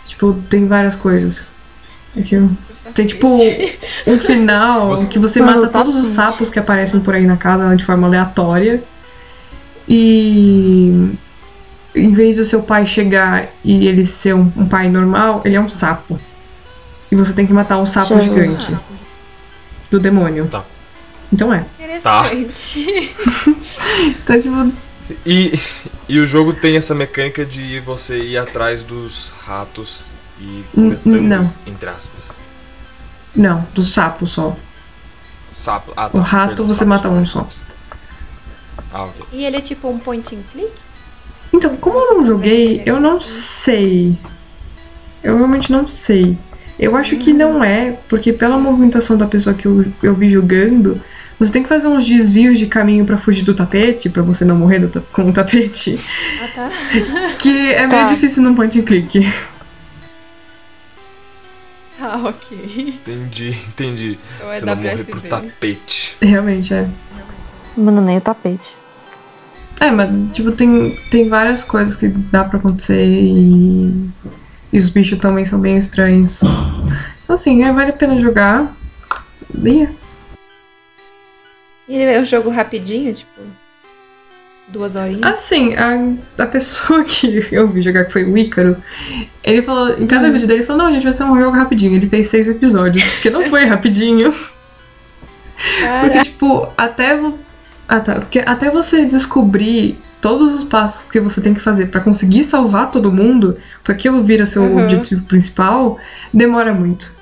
[0.06, 1.48] Tipo, tem várias coisas.
[2.16, 2.46] Aqui,
[2.94, 3.28] tem tipo
[4.06, 5.06] um final você...
[5.06, 8.82] que você mata todos os sapos que aparecem por aí na casa de forma aleatória.
[9.88, 11.12] E
[11.94, 15.60] em vez do seu pai chegar e ele ser um, um pai normal, ele é
[15.60, 16.18] um sapo.
[17.10, 18.76] E você tem que matar um sapo gigante.
[19.90, 20.46] Do demônio.
[20.48, 20.64] Tá.
[21.32, 21.64] Então é.
[22.02, 22.24] Tá.
[22.34, 24.72] então, tipo.
[25.26, 25.58] E,
[26.08, 30.06] e o jogo tem essa mecânica de você ir atrás dos ratos
[30.40, 31.52] e coletando, Não.
[31.66, 32.30] entre aspas.
[33.34, 34.56] Não, do sapo só.
[35.54, 35.92] Sapo.
[35.96, 36.18] Ah, tá.
[36.18, 37.46] O rato Perdão, você mata um só.
[38.92, 39.24] Ah, ok.
[39.32, 40.72] E ele é tipo um point and click?
[41.52, 44.16] Então, como eu não joguei, eu não sei.
[45.22, 46.36] Eu realmente não sei.
[46.78, 51.00] Eu acho que não é, porque pela movimentação da pessoa que eu, eu vi jogando,
[51.46, 54.56] você tem que fazer uns desvios de caminho para fugir do tapete, para você não
[54.56, 55.98] morrer com o tapete.
[56.42, 56.70] Ah, tá.
[57.38, 58.08] que é meio tá.
[58.08, 59.20] difícil num point and click.
[62.04, 62.98] Ah, ok.
[63.06, 64.18] Entendi, entendi.
[64.34, 66.16] Então é você não morrer pro tapete.
[66.20, 66.88] Realmente, é.
[67.76, 68.74] Mano, nem o tapete.
[69.78, 74.10] É, mas, tipo, tem, tem várias coisas que dá pra acontecer e
[74.72, 76.40] e os bichos também são bem estranhos.
[77.22, 78.74] Então, assim, é, vale a pena jogar.
[79.62, 79.86] E
[81.94, 83.40] Ele é um jogo rapidinho, tipo.
[84.68, 85.22] Duas horinhas?
[85.22, 88.76] Assim, a, a pessoa que eu vi jogar, que foi o Ícaro,
[89.42, 90.32] ele falou, em cada hum.
[90.32, 91.94] vídeo dele, ele falou: Não, gente, vai ser um jogo rapidinho.
[91.94, 94.32] Ele fez seis episódios, porque não foi rapidinho.
[96.00, 97.20] Porque, tipo, até.
[97.88, 98.14] Ah, tá.
[98.16, 102.90] Porque até você descobrir todos os passos que você tem que fazer para conseguir salvar
[102.90, 104.84] todo mundo, para aquilo vira seu uhum.
[104.84, 105.98] objetivo principal,
[106.32, 107.12] demora muito.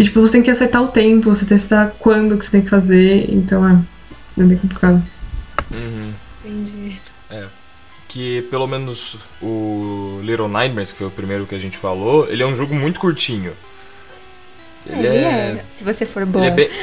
[0.00, 2.70] E tipo, você tem que acertar o tempo, você testar quando que você tem que
[2.70, 3.78] fazer, então é,
[4.40, 5.02] é bem complicado.
[5.70, 6.14] Uhum.
[6.42, 6.98] Entendi.
[7.28, 7.44] É.
[8.08, 12.42] Que pelo menos o Little Nightmares, que foi o primeiro que a gente falou, ele
[12.42, 13.52] é um jogo muito curtinho.
[14.86, 15.20] Ele, ele é...
[15.20, 15.64] é...
[15.76, 16.42] Se você for bom.
[16.42, 16.70] É bem...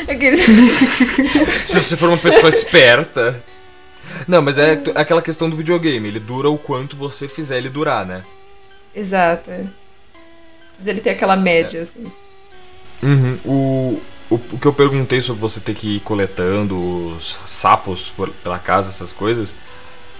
[1.66, 3.44] Se você for uma pessoa esperta.
[4.28, 6.08] Não, mas é t- aquela questão do videogame.
[6.08, 8.22] Ele dura o quanto você fizer ele durar, né?
[8.96, 9.50] Exato.
[9.50, 9.66] é.
[10.78, 12.06] Mas ele tem aquela média, assim.
[13.02, 13.38] Uhum.
[13.46, 16.76] O, o, o que eu perguntei sobre você ter que ir coletando
[17.16, 19.56] os sapos por- pela casa, essas coisas,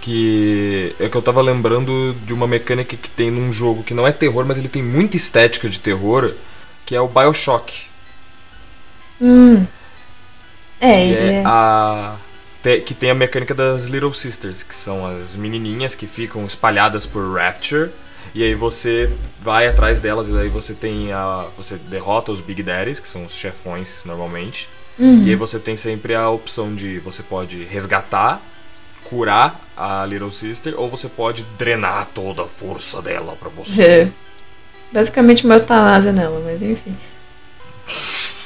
[0.00, 4.06] que é que eu tava lembrando de uma mecânica que tem num jogo que não
[4.06, 6.34] é terror, mas ele tem muita estética de terror,
[6.86, 7.86] que é o BioShock.
[9.20, 9.66] Hum.
[10.80, 11.42] É, que ele é é.
[11.44, 12.16] a
[12.84, 17.34] que tem a mecânica das Little Sisters, que são as menininhas que ficam espalhadas por
[17.34, 17.90] Rapture.
[18.34, 19.10] E aí você
[19.40, 23.24] vai atrás delas e aí você tem a você derrota os Big Daddies, que são
[23.24, 24.68] os chefões normalmente.
[24.98, 25.24] Uhum.
[25.24, 28.42] E aí você tem sempre a opção de você pode resgatar,
[29.04, 33.82] curar a Little Sister ou você pode drenar toda a força dela pra você.
[33.82, 34.08] É.
[34.90, 36.96] Basicamente uma eutanásia nela, mas enfim.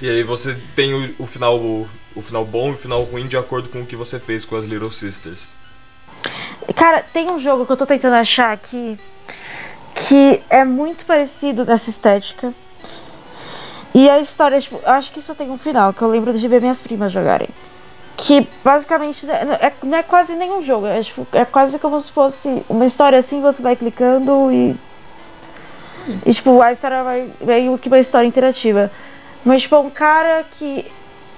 [0.00, 3.26] E aí você tem o, o final o, o final bom e o final ruim
[3.26, 5.52] de acordo com o que você fez com as Little Sisters.
[6.74, 8.98] Cara, tem um jogo que eu tô tentando achar aqui
[9.94, 12.54] que é muito parecido nessa estética.
[13.94, 16.46] E a história, tipo, eu acho que só tem um final, que eu lembro de
[16.46, 17.48] ver minhas primas jogarem.
[18.16, 22.10] Que basicamente né, é, não é quase nenhum jogo, é, tipo, é quase como se
[22.10, 24.76] fosse uma história assim, você vai clicando e.
[26.24, 27.28] E tipo, a história vai.
[27.40, 28.90] meio que uma história interativa.
[29.44, 30.86] Mas tipo, um cara que.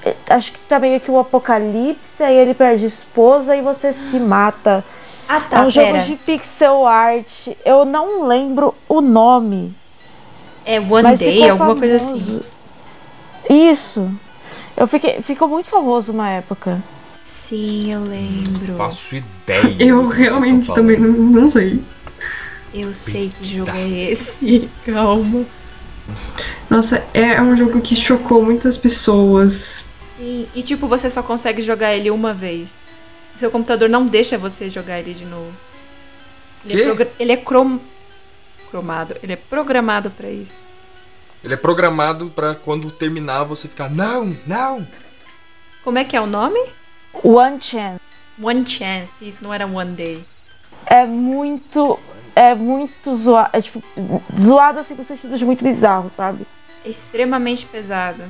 [0.05, 4.19] eh, Acho que tá meio que um apocalipse, aí ele perde esposa e você se
[4.19, 4.85] mata.
[5.33, 6.03] Ah, É tá, um jogo pera.
[6.05, 7.47] de pixel art.
[7.65, 9.73] Eu não lembro o nome.
[10.67, 12.41] É One Day, alguma coisa assim.
[13.49, 14.11] Isso.
[14.77, 16.83] Eu fiquei, ficou muito famoso uma época.
[17.21, 18.75] Sim, eu lembro.
[18.77, 19.77] Faço ideia.
[19.79, 21.81] Eu realmente também não, não sei.
[22.75, 24.69] Eu sei que jogo é esse.
[24.85, 25.45] Calma.
[26.69, 29.85] Nossa, é um jogo que chocou muitas pessoas.
[30.19, 32.75] Sim, e tipo, você só consegue jogar ele uma vez.
[33.41, 35.51] Seu computador não deixa você jogar ele de novo.
[36.63, 37.79] Ele é, ele é crom...
[38.71, 39.17] cromado.
[39.23, 40.55] Ele é programado pra isso.
[41.43, 44.87] Ele é programado pra quando terminar você ficar não, não.
[45.83, 46.61] Como é que é o nome?
[47.15, 48.01] One Chance.
[48.39, 49.11] One Chance.
[49.23, 50.23] Isso não era One Day.
[50.85, 51.99] É muito.
[52.37, 53.49] É muito zoado.
[53.55, 53.83] É tipo,
[54.39, 56.47] zoado assim no sentido de muito bizarro, sabe?
[56.85, 58.23] É extremamente pesado.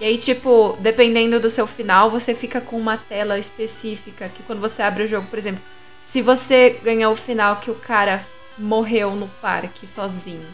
[0.00, 4.28] E aí, tipo, dependendo do seu final, você fica com uma tela específica.
[4.28, 5.60] Que quando você abre o jogo, por exemplo,
[6.04, 8.20] se você ganhar o final que o cara
[8.56, 10.46] morreu no parque sozinho,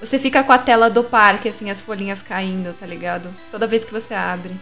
[0.00, 3.28] você fica com a tela do parque, assim, as folhinhas caindo, tá ligado?
[3.50, 4.52] Toda vez que você abre.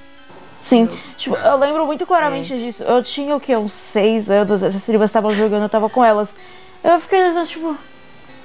[0.60, 0.88] Sim.
[0.90, 2.82] Eu- Tipo, eu lembro muito claramente disso.
[2.82, 3.54] Eu tinha o que?
[3.56, 4.62] Uns seis anos.
[4.62, 6.34] Essas primas estavam jogando, eu tava com elas.
[6.82, 7.76] Eu fiquei tipo.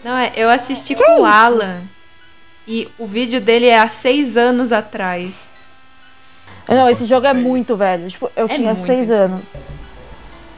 [0.04, 1.82] Não, é, eu assisti com o Alan.
[2.68, 5.47] E o vídeo dele é há seis anos atrás.
[6.68, 8.08] Não, esse jogo é muito velho.
[8.10, 9.56] Tipo, eu É tinha seis anos.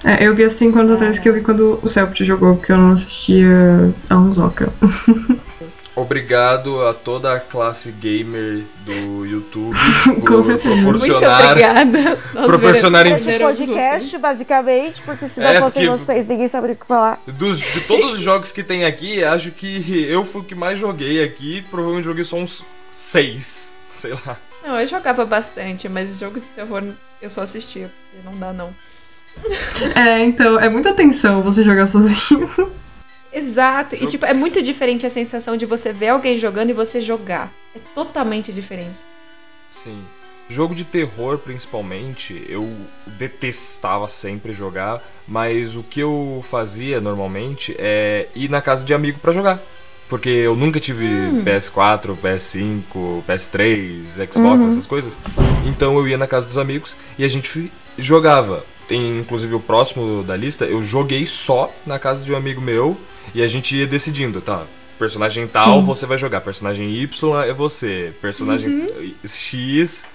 [0.04, 2.72] É, eu vi há cinco anos atrás que eu vi quando o Celpt jogou, porque
[2.72, 4.72] eu não assistia a Unzoka.
[5.95, 9.76] Obrigado a toda a classe gamer do YouTube
[10.26, 11.56] Com por proporcionar.
[12.45, 16.86] proporcionarem- Esse podcast, basicamente, porque se não É, fossem porque- vocês, ninguém saberia o que
[16.86, 17.22] falar.
[17.28, 20.80] Dos, de todos os jogos que tem aqui, acho que eu fui o que mais
[20.80, 21.62] joguei aqui.
[21.69, 23.74] Provavelmente joguei só uns seis.
[23.91, 24.38] Sei lá.
[24.63, 26.84] Não, eu jogava bastante, mas jogos de terror
[27.22, 28.74] eu só assistia, porque não dá não.
[29.95, 32.50] É, então, é muita tensão você jogar sozinho.
[33.32, 33.95] Exato.
[33.95, 37.52] E tipo, é muito diferente a sensação de você ver alguém jogando e você jogar.
[37.76, 38.98] É totalmente diferente.
[39.72, 40.04] Sim.
[40.50, 42.67] Jogo de terror, principalmente, eu
[43.06, 49.19] detestava sempre jogar, mas o que eu fazia normalmente é ir na casa de amigo
[49.19, 49.62] pra jogar.
[50.10, 51.06] Porque eu nunca tive
[51.45, 55.13] PS4, PS5, PS3, Xbox, essas coisas.
[55.65, 58.65] Então eu ia na casa dos amigos e a gente jogava.
[58.88, 62.98] Tem inclusive o próximo da lista, eu joguei só na casa de um amigo meu
[63.36, 64.63] e a gente ia decidindo, tá?
[64.98, 65.86] Personagem tal Sim.
[65.86, 68.88] você vai jogar, personagem Y é você, personagem
[69.24, 70.06] X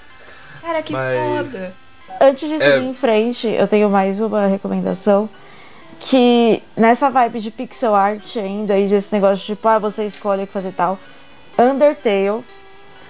[0.61, 1.75] Cara, que Mas- foda.
[2.21, 2.73] Antes de É.
[2.75, 5.29] seguir em frente, eu tenho mais uma recomendação.
[6.07, 10.43] Que nessa vibe de pixel art ainda, e desse negócio de tipo, ah, você escolhe
[10.43, 10.99] o que fazer e tal.
[11.59, 12.45] Undertale.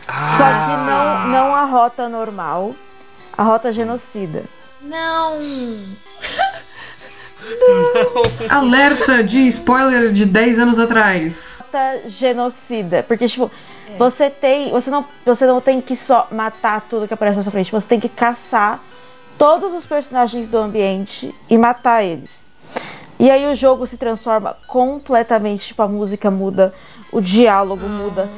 [0.06, 2.72] Só que não, não a rota normal,
[3.36, 4.44] a rota genocida.
[4.80, 5.38] Não!
[8.48, 11.60] Alerta de spoiler de 10 anos atrás.
[11.62, 13.02] Rota genocida.
[13.02, 13.50] Porque, tipo,
[13.88, 13.96] É.
[13.98, 14.70] você tem.
[14.70, 17.72] Você não, você não tem que só matar tudo que aparece na sua frente.
[17.72, 18.78] Você tem que caçar
[19.36, 22.43] todos os personagens do ambiente e matar eles.
[23.18, 26.74] E aí o jogo se transforma completamente, tipo, a música muda,
[27.12, 28.28] o diálogo muda.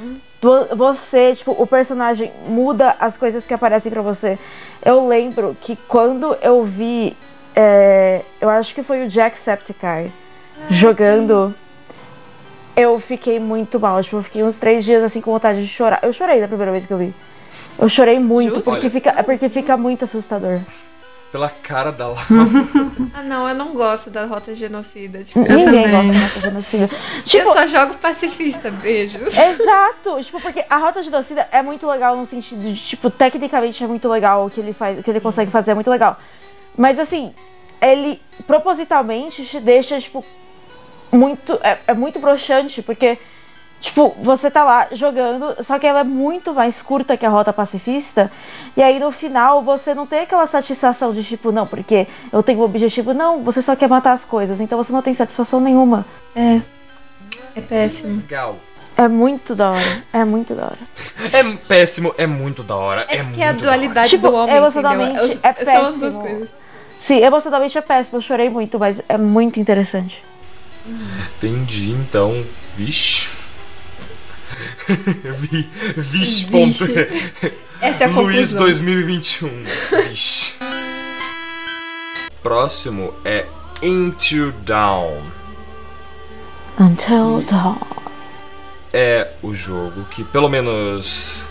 [0.41, 4.39] vo- você, tipo, o personagem muda as coisas que aparecem pra você.
[4.85, 7.17] Eu lembro que quando eu vi,
[7.55, 10.13] é, eu acho que foi o Jacksepticeye
[10.71, 11.55] jogando,
[12.77, 14.03] eu fiquei muito mal.
[14.03, 16.01] Tipo, eu fiquei uns três dias assim com vontade de chorar.
[16.03, 17.15] Eu chorei da primeira vez que eu vi.
[17.79, 18.71] Eu chorei muito, Justo.
[18.71, 20.61] porque fica, é porque fica muito assustador.
[21.33, 22.17] Pela cara da Lau.
[23.13, 25.23] Ah, não, eu não gosto da rota genocida.
[25.25, 26.13] Tipo, Eu Ninguém também.
[26.13, 26.91] gosta de genocida.
[27.25, 29.35] Tipo, eu só jogo pacifista, beijos.
[29.37, 30.23] Exato!
[30.23, 33.87] Tipo, porque a rota de torcida é muito legal no sentido de, tipo, tecnicamente é
[33.87, 36.19] muito legal o que ele faz, o que ele consegue fazer é muito legal.
[36.77, 37.35] Mas assim,
[37.81, 40.25] ele propositalmente te deixa, tipo,
[41.11, 41.59] muito.
[41.63, 43.19] É, é muito broxante, porque,
[43.81, 47.53] tipo, você tá lá jogando, só que ela é muito mais curta que a rota
[47.53, 48.31] pacifista.
[48.77, 52.61] E aí no final você não tem aquela satisfação de tipo, não, porque eu tenho
[52.61, 53.15] um objetivo.
[53.15, 56.05] Não, você só quer matar as coisas, então você não tem satisfação nenhuma.
[56.35, 56.61] É.
[57.55, 58.17] É péssimo.
[58.17, 58.57] Legal.
[58.99, 60.03] É muito da hora.
[60.13, 60.79] É muito da hora.
[61.33, 63.03] É péssimo, é muito da hora.
[63.09, 65.39] É É, porque muito é a dualidade Tipo, do homem, emocionalmente entendeu?
[65.43, 66.23] é São as duas péssimo.
[66.23, 66.49] coisas.
[67.01, 68.19] Sim, emocionalmente é péssimo.
[68.19, 70.23] Eu chorei muito, mas é muito interessante.
[71.37, 72.45] Entendi, então.
[72.75, 73.29] Vixe.
[74.89, 76.45] Vi, vixe, Vixe.
[76.47, 76.85] ponto.
[77.81, 78.61] Essa é a Luiz conclusão.
[78.61, 79.65] 2021.
[80.09, 80.55] Vixe.
[82.43, 83.45] Próximo é
[83.83, 85.21] Into Down.
[86.79, 87.77] Until Dawn.
[88.93, 91.45] É o jogo que pelo menos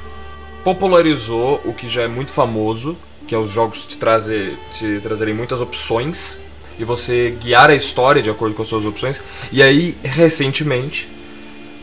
[0.64, 5.34] popularizou o que já é muito famoso, que é os jogos te, trazer, te trazerem
[5.34, 6.40] muitas opções
[6.80, 9.22] e você guiar a história de acordo com as suas opções.
[9.52, 11.10] E aí, recentemente,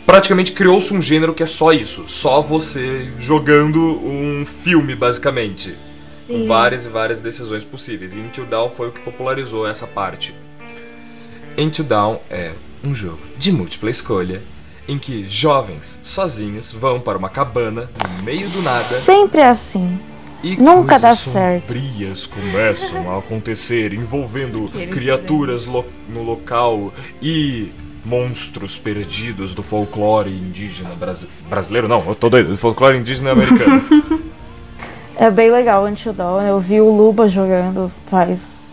[0.07, 5.75] praticamente criou-se um gênero que é só isso, só você jogando um filme, basicamente.
[6.27, 6.47] Com Sim.
[6.47, 8.15] várias e várias decisões possíveis.
[8.15, 10.35] E Until Dawn foi o que popularizou essa parte.
[11.59, 14.43] Until Dawn é um jogo de múltipla escolha
[14.89, 19.99] em que jovens sozinhos vão para uma cabana no meio do nada Sempre é assim.
[20.43, 21.67] e Nunca dá certo.
[21.69, 27.71] sombrias começam a acontecer envolvendo criaturas lo- no local e
[28.05, 33.83] monstros perdidos do folclore indígena brasi- brasileiro não, eu tô doido, do folclore indígena americano.
[35.15, 36.41] É bem legal o Until Dawn.
[36.41, 38.67] Eu vi o Luba jogando faz.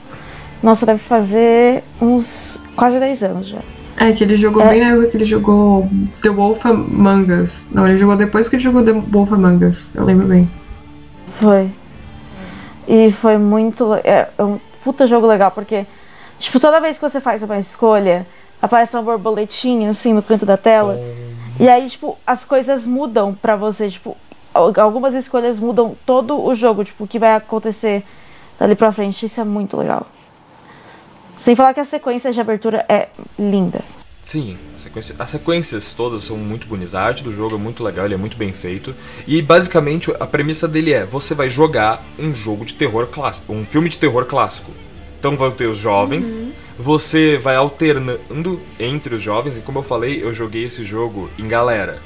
[0.64, 3.60] Nossa, deve fazer uns quase 10 anos já.
[3.98, 5.88] É, que ele jogou bem na época que ele jogou
[6.24, 7.68] The Wolf Among Us.
[7.72, 9.92] Não, ele jogou depois que ele jogou The Wolf Among Us.
[9.94, 10.50] Eu lembro bem.
[11.40, 11.70] Foi.
[12.88, 13.94] E foi muito.
[14.04, 15.86] É é um puta jogo legal, porque,
[16.40, 18.26] tipo, toda vez que você faz uma escolha,
[18.62, 21.00] aparece uma borboletinha assim no canto da tela.
[21.60, 23.90] E aí, tipo, as coisas mudam pra você.
[23.90, 24.16] Tipo,
[24.54, 28.04] al- algumas escolhas mudam todo o jogo, tipo, o que vai acontecer
[28.60, 29.26] dali pra frente.
[29.26, 30.08] Isso é muito legal.
[31.38, 33.80] Sem falar que a sequência de abertura é linda.
[34.22, 36.94] Sim, a sequência- as sequências todas são muito bonitas.
[36.94, 38.94] A arte do jogo é muito legal, ele é muito bem feito.
[39.26, 43.64] E basicamente a premissa dele é: você vai jogar um jogo de terror clássico, um
[43.64, 44.72] filme de terror clássico.
[45.18, 46.36] Então vão ter os jovens,
[46.82, 51.46] você vai alternando entre os jovens, e como eu falei, eu joguei esse jogo em
[51.46, 52.02] galera.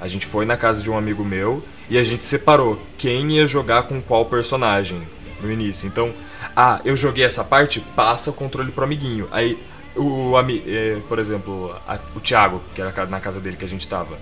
[0.00, 3.46] A gente foi na casa de um amigo meu e a gente separou quem ia
[3.46, 5.02] jogar com qual personagem
[5.40, 5.86] no início.
[5.86, 6.12] Então,
[6.56, 9.28] ah, eu joguei essa parte, passa o controle pro amiguinho.
[9.30, 9.58] Aí,
[9.94, 13.68] o ami eh, por exemplo, a- o Thiago, que era na casa dele que a
[13.68, 14.18] gente tava,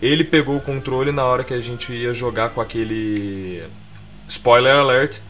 [0.00, 3.62] ele pegou o controle na hora que a gente ia jogar com aquele.
[4.26, 5.20] Spoiler alert!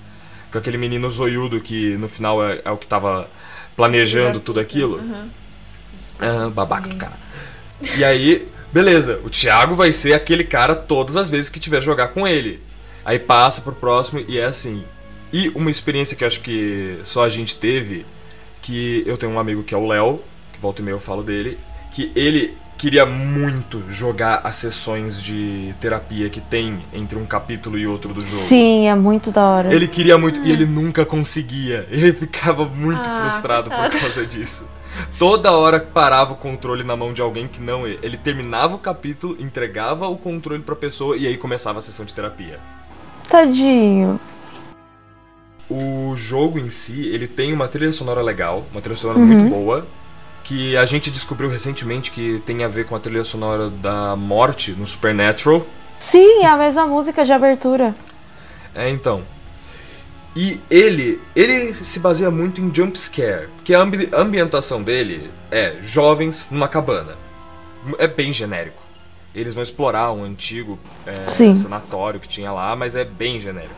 [0.52, 3.28] Com aquele menino zoiudo que no final é, é o que tava
[3.76, 4.98] planejando tudo aquilo.
[4.98, 5.28] Uhum.
[6.18, 7.18] Ah, babaca do cara.
[7.96, 12.08] E aí, beleza, o Thiago vai ser aquele cara todas as vezes que tiver jogar
[12.08, 12.60] com ele.
[13.04, 14.84] Aí passa pro próximo e é assim.
[15.32, 18.06] E uma experiência que acho que só a gente teve,
[18.62, 21.22] que eu tenho um amigo que é o Léo, que volta e meia eu falo
[21.22, 21.58] dele,
[21.92, 27.86] que ele queria muito jogar as sessões de terapia que tem entre um capítulo e
[27.86, 28.42] outro do jogo.
[28.42, 29.74] Sim, é muito da hora.
[29.74, 31.86] Ele queria muito e ele nunca conseguia.
[31.90, 34.66] Ele ficava muito Ah, frustrado por causa disso.
[35.18, 37.98] Toda hora parava o controle na mão de alguém que não ele.
[38.02, 42.12] Ele terminava o capítulo, entregava o controle pra pessoa e aí começava a sessão de
[42.12, 42.60] terapia.
[43.30, 44.20] Tadinho.
[45.70, 49.26] O jogo em si, ele tem uma trilha sonora legal, uma trilha sonora Uhum.
[49.26, 49.86] muito boa,
[50.44, 54.72] que a gente descobriu recentemente que tem a ver com a trilha sonora da morte
[54.72, 55.66] no Supernatural.
[55.98, 57.94] Sim, é a mesma música de abertura.
[58.74, 59.22] É, então.
[60.36, 65.76] E ele, ele se baseia muito em jump scare, porque a ambi- ambientação dele é
[65.80, 67.16] jovens numa cabana.
[67.98, 68.82] É bem genérico.
[69.34, 73.74] Eles vão explorar um antigo é, sanatório que tinha lá, mas é bem genérico.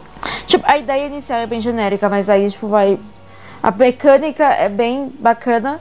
[0.46, 2.98] Tipo, a ideia inicial é bem genérica, mas aí, tipo, vai.
[3.62, 5.80] A mecânica é bem bacana.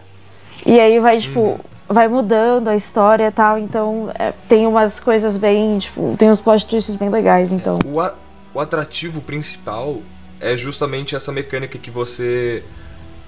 [0.66, 5.38] E aí vai, tipo, vai mudando a história e tal, então é, tem umas coisas
[5.38, 7.80] bem, tipo, tem uns plot twists bem legais, então.
[7.86, 8.14] O, a-
[8.54, 9.98] o atrativo principal
[10.40, 12.64] é justamente essa mecânica que você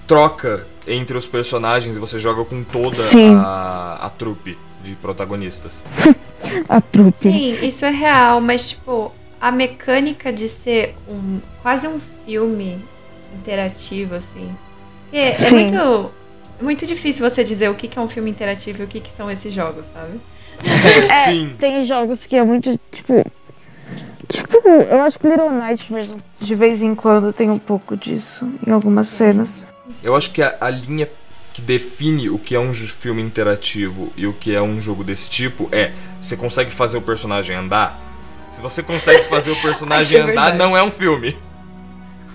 [0.06, 3.34] troca entre os personagens e você joga com toda Sim.
[3.36, 5.84] a, a trupe de protagonistas.
[6.68, 7.10] A trupe.
[7.12, 12.78] Sim, isso é real, mas tipo, a mecânica de ser um quase um filme
[13.34, 14.54] interativo, assim.
[15.04, 16.10] porque É, muito.
[16.58, 19.00] É muito difícil você dizer o que que é um filme interativo e o que,
[19.00, 20.20] que são esses jogos, sabe?
[21.08, 21.54] É, Sim.
[21.58, 23.24] tem jogos que é muito, tipo.
[24.28, 28.70] Tipo, eu acho que Little Nightmares de vez em quando tem um pouco disso em
[28.72, 29.58] algumas cenas.
[30.02, 31.08] Eu acho que a, a linha
[31.54, 35.30] que define o que é um filme interativo e o que é um jogo desse
[35.30, 37.98] tipo é você consegue fazer o personagem andar?
[38.50, 40.58] Se você consegue fazer o personagem é andar, verdade.
[40.58, 41.32] não é um filme.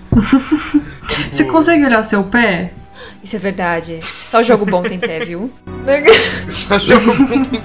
[0.08, 2.72] Tipo, Você consegue olhar seu pé?
[3.24, 3.98] Isso é verdade.
[4.02, 5.50] Só jogo bom tem pé, viu?
[6.48, 7.64] Só jogo com tempo.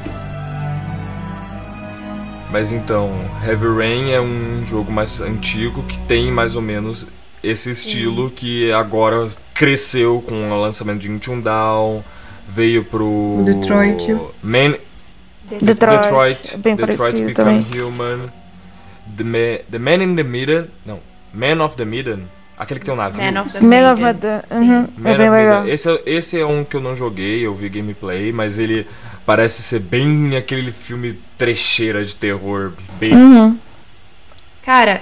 [2.52, 3.12] Mas então,
[3.46, 7.06] Heavy Rain é um jogo mais antigo que tem mais ou menos
[7.44, 12.02] esse estilo que agora cresceu com o lançamento de Until Dawn,
[12.48, 14.18] veio pro Detroit.
[14.42, 14.76] Man,
[15.62, 17.82] Detroit, Detroit, é bem Detroit parecido Become também.
[17.84, 18.20] Human,
[19.16, 21.00] The, Ma- the Man in the Midden, não,
[21.34, 22.24] Man of the Midden,
[22.60, 23.24] aquele que tem um navio.
[23.24, 24.02] Man of the Man of.
[24.48, 24.72] Sim.
[24.72, 25.68] Uhum, Man é bem legal.
[25.68, 28.86] Esse, é- esse é um que eu não joguei, eu vi gameplay, mas ele
[29.26, 32.74] parece ser bem aquele filme trecheira de terror.
[33.00, 33.14] Bem...
[33.14, 33.58] Uhum.
[34.64, 35.02] Cara,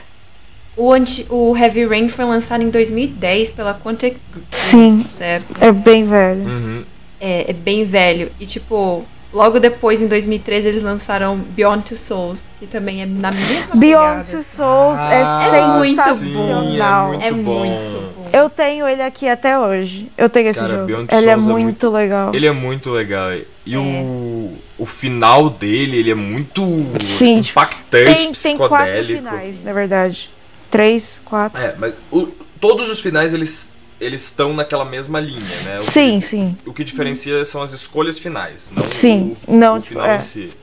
[0.75, 5.03] o, anti, o Heavy Rain foi lançado em 2010 pela Quantic Dream, Sim.
[5.03, 5.47] certo?
[5.59, 6.43] É bem velho.
[6.43, 6.83] Uhum.
[7.19, 8.31] É, é bem velho.
[8.39, 9.03] E tipo,
[9.34, 13.80] logo depois, em 2013, eles lançaram Beyond Two Souls, que também é na mesma Beyond
[13.80, 14.55] pegada, Two assim.
[14.57, 17.11] Souls Ah, é muito sensacional.
[17.13, 17.59] sim, É Muito bom.
[17.65, 18.30] muito bom.
[18.34, 20.11] Eu tenho ele aqui até hoje.
[20.17, 20.86] Eu tenho esse Cara, jogo.
[20.86, 22.32] Beyond Ele é Souls é muito, muito- legal.
[22.36, 23.30] Ele é muito legal.
[23.65, 23.78] E É.
[23.78, 26.61] o, o final dele, ele é muito
[26.99, 29.19] Sim, tipo, impactante, Tem, tem quatro psicodélico.
[29.23, 30.30] finais, na verdade.
[30.69, 31.61] Três, quatro.
[31.61, 32.28] É, mas o-
[32.59, 33.69] todos os finais, eles
[33.99, 35.77] eles estão naquela mesma linha, né?
[35.77, 36.57] O Sim, que, sim.
[36.65, 40.17] O que diferencia são as escolhas finais, não Sim, o, não, o tipo, final é.
[40.17, 40.53] em si.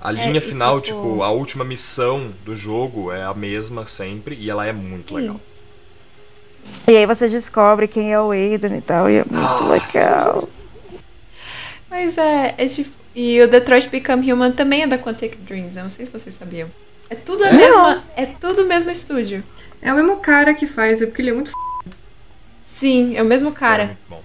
[0.00, 1.22] A linha e final, tipo- tipo...
[1.22, 5.20] a última missão do jogo é a mesma sempre e ela é muito Sim.
[5.20, 5.40] legal.
[6.86, 9.10] E aí você descobre quem é o Aiden e tal.
[9.10, 9.72] E é muito Nossa.
[9.72, 10.48] legal.
[11.90, 15.90] Mas é, esse, e o Detroit Become Human também é da Quantic Dreams, eu não
[15.90, 16.68] sei se vocês sabiam.
[17.08, 17.58] É tudo a Não.
[17.58, 19.44] mesma, é tudo o mesmo estúdio.
[19.80, 21.54] É o mesmo cara que faz, é porque ele é muito f...
[22.84, 23.86] Sim, é o mesmo cara.
[23.86, 24.20] muito bom.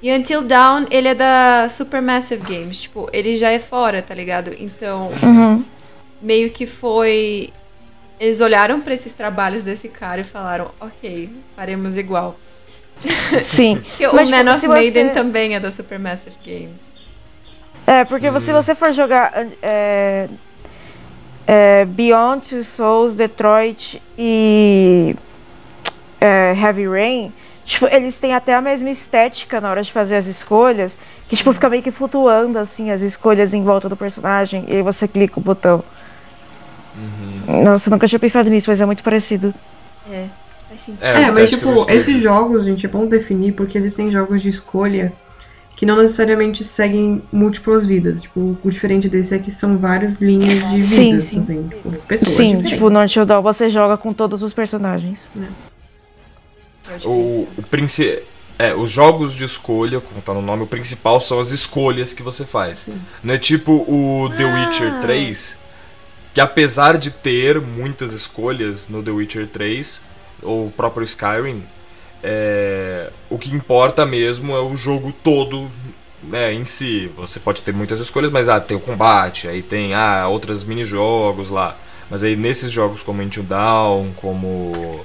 [0.00, 4.54] E Until Dawn, ele é da Supermassive Games, tipo, ele já é fora, tá ligado?
[4.56, 5.64] Então, Uhum.
[6.22, 7.50] meio que foi
[8.20, 12.36] eles olharam pra esses trabalhos desse cara e falaram, ok, faremos igual.
[13.44, 13.76] Sim.
[13.80, 16.92] Porque Mas, o Man tipo, of Maiden você- também é da Supermassive Games.
[17.86, 19.32] É, porque se você for jogar
[19.62, 20.28] é,
[21.46, 25.14] é, Beyond Two Souls, Detroit e
[26.20, 27.32] é, Heavy Rain,
[27.68, 30.98] tipo, eles têm até a mesma estética na hora de fazer as escolhas,
[31.28, 34.82] que tipo, fica meio que flutuando assim as escolhas em volta do personagem, e aí
[34.82, 35.84] você clica o botão.
[37.46, 39.54] Nossa, eu nunca tinha pensado nisso, mas é muito parecido.
[40.10, 40.26] É,
[40.68, 41.04] faz sentido.
[41.04, 45.12] É, É, mas tipo, esses jogos, gente, é bom definir porque existem jogos de escolha
[45.76, 48.22] que não necessariamente seguem múltiplas vidas.
[48.22, 51.38] Tipo, o diferente desse é que são várias linhas de Sim, vidas, sim.
[51.38, 52.70] assim, tipo, pessoas Sim, diferentes.
[52.70, 55.20] tipo, no Until Dawn você joga com todos os personagens.
[55.32, 55.67] Pode
[57.04, 58.22] O, o princi...
[58.58, 62.24] É, os jogos de escolha, como tá no nome, o principal são as escolhas que
[62.24, 62.88] você faz.
[63.22, 64.54] Não é tipo o The Ah.
[64.54, 65.56] Witcher 3,
[66.34, 70.02] que apesar de ter muitas escolhas no The Witcher 3,
[70.42, 71.62] ou o próprio Skyrim,
[72.22, 75.70] é, o que importa mesmo é o jogo todo
[76.22, 77.10] né, em si.
[77.16, 81.50] Você pode ter muitas escolhas, mas ah, tem o combate, aí tem ah, outros mini-jogos
[81.50, 81.76] lá.
[82.10, 85.04] Mas aí nesses jogos como Until Dawn, como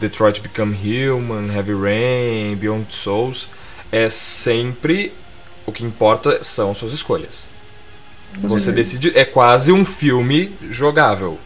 [0.00, 3.48] Detroit Become Human, Heavy Rain, Beyond Souls,
[3.90, 5.12] é sempre
[5.66, 7.48] o que importa são suas escolhas.
[8.42, 11.38] Você decide, é quase um filme jogável.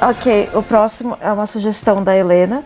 [0.00, 2.62] Ok, o próximo é uma sugestão da Helena,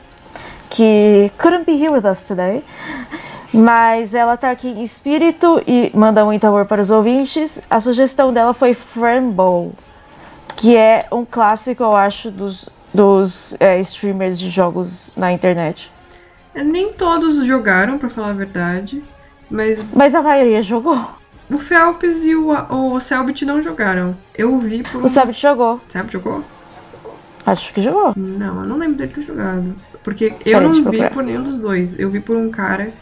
[0.69, 2.63] que couldn't be here with us today,
[3.53, 7.59] mas ela tá aqui em espírito e manda muito amor para os ouvintes.
[7.71, 9.73] A sugestão dela foi Frambow,
[10.57, 15.91] que é um clássico, eu acho, dos, dos é, streamers de jogos na internet.
[16.55, 19.03] É, Nem todos jogaram, pra falar a verdade,
[19.51, 20.99] mas Mas a maioria jogou.
[21.51, 24.17] o Phelps e o, o Selbit não jogaram.
[24.37, 25.05] Eu vi por.
[25.05, 25.81] O Sabit jogou.
[25.89, 26.45] Selbit jogou?
[27.47, 28.13] Acho que jogou.
[28.17, 29.75] Não, eu não lembro dele ter jogado.
[30.05, 31.11] Porque eu deixa não vi procurar.
[31.11, 31.99] por nenhum dos dois.
[31.99, 32.93] Eu vi por um cara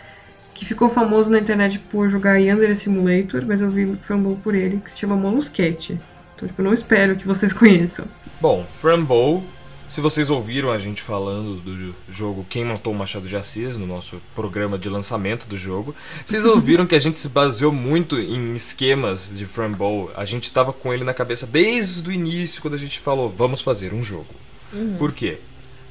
[0.54, 4.80] que ficou famoso na internet por jogar Yandere Simulator, mas eu vi Frambow por ele,
[4.82, 5.98] que se chama Molusquete.
[6.34, 8.04] Então, tipo, eu não espero que vocês conheçam.
[8.40, 9.42] Bom, Frambow,
[9.88, 13.86] se vocês ouviram a gente falando do jogo Quem Matou o Machado de Assis, no
[13.86, 18.54] nosso programa de lançamento do jogo, vocês ouviram que a gente se baseou muito em
[18.54, 20.10] esquemas de Frambow.
[20.14, 23.62] A gente estava com ele na cabeça desde o início, quando a gente falou, vamos
[23.62, 24.34] fazer um jogo.
[24.72, 24.96] Uhum.
[24.98, 25.38] Por quê?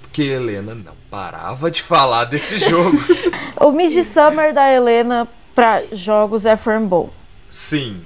[0.01, 2.97] Porque Helena não parava de falar desse jogo.
[3.59, 7.11] O Midsummer da Helena pra jogos é Fernbow.
[7.49, 8.01] Sim.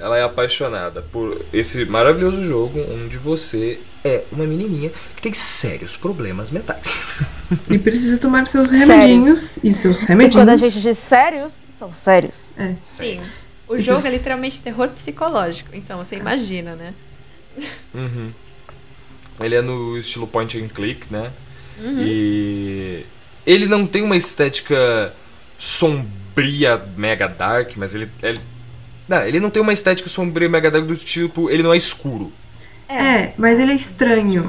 [0.00, 5.94] Ela é apaixonada por esse maravilhoso jogo onde você é uma menininha que tem sérios
[5.94, 7.20] problemas mentais.
[7.68, 10.36] E precisa tomar seus remedinhos e seus E remedinhos.
[10.42, 12.36] quando a gente diz sérios, são sérios.
[12.56, 12.74] É.
[12.82, 13.20] Sim.
[13.68, 15.70] O Esses- jogo é literalmente terror psicológico.
[15.76, 16.94] Então você imagina, né?
[17.94, 18.30] Uhum.
[19.38, 21.30] Ele é no estilo point and click, né?
[21.78, 22.00] Uhum.
[22.00, 23.04] E
[23.46, 25.12] ele não tem uma estética
[25.58, 28.38] sombria, mega dark, mas ele, ele
[29.10, 32.32] não, ele não tem uma estética sombria, mega dark do tipo, ele não é escuro.
[32.88, 34.44] É, mas ele é estranho.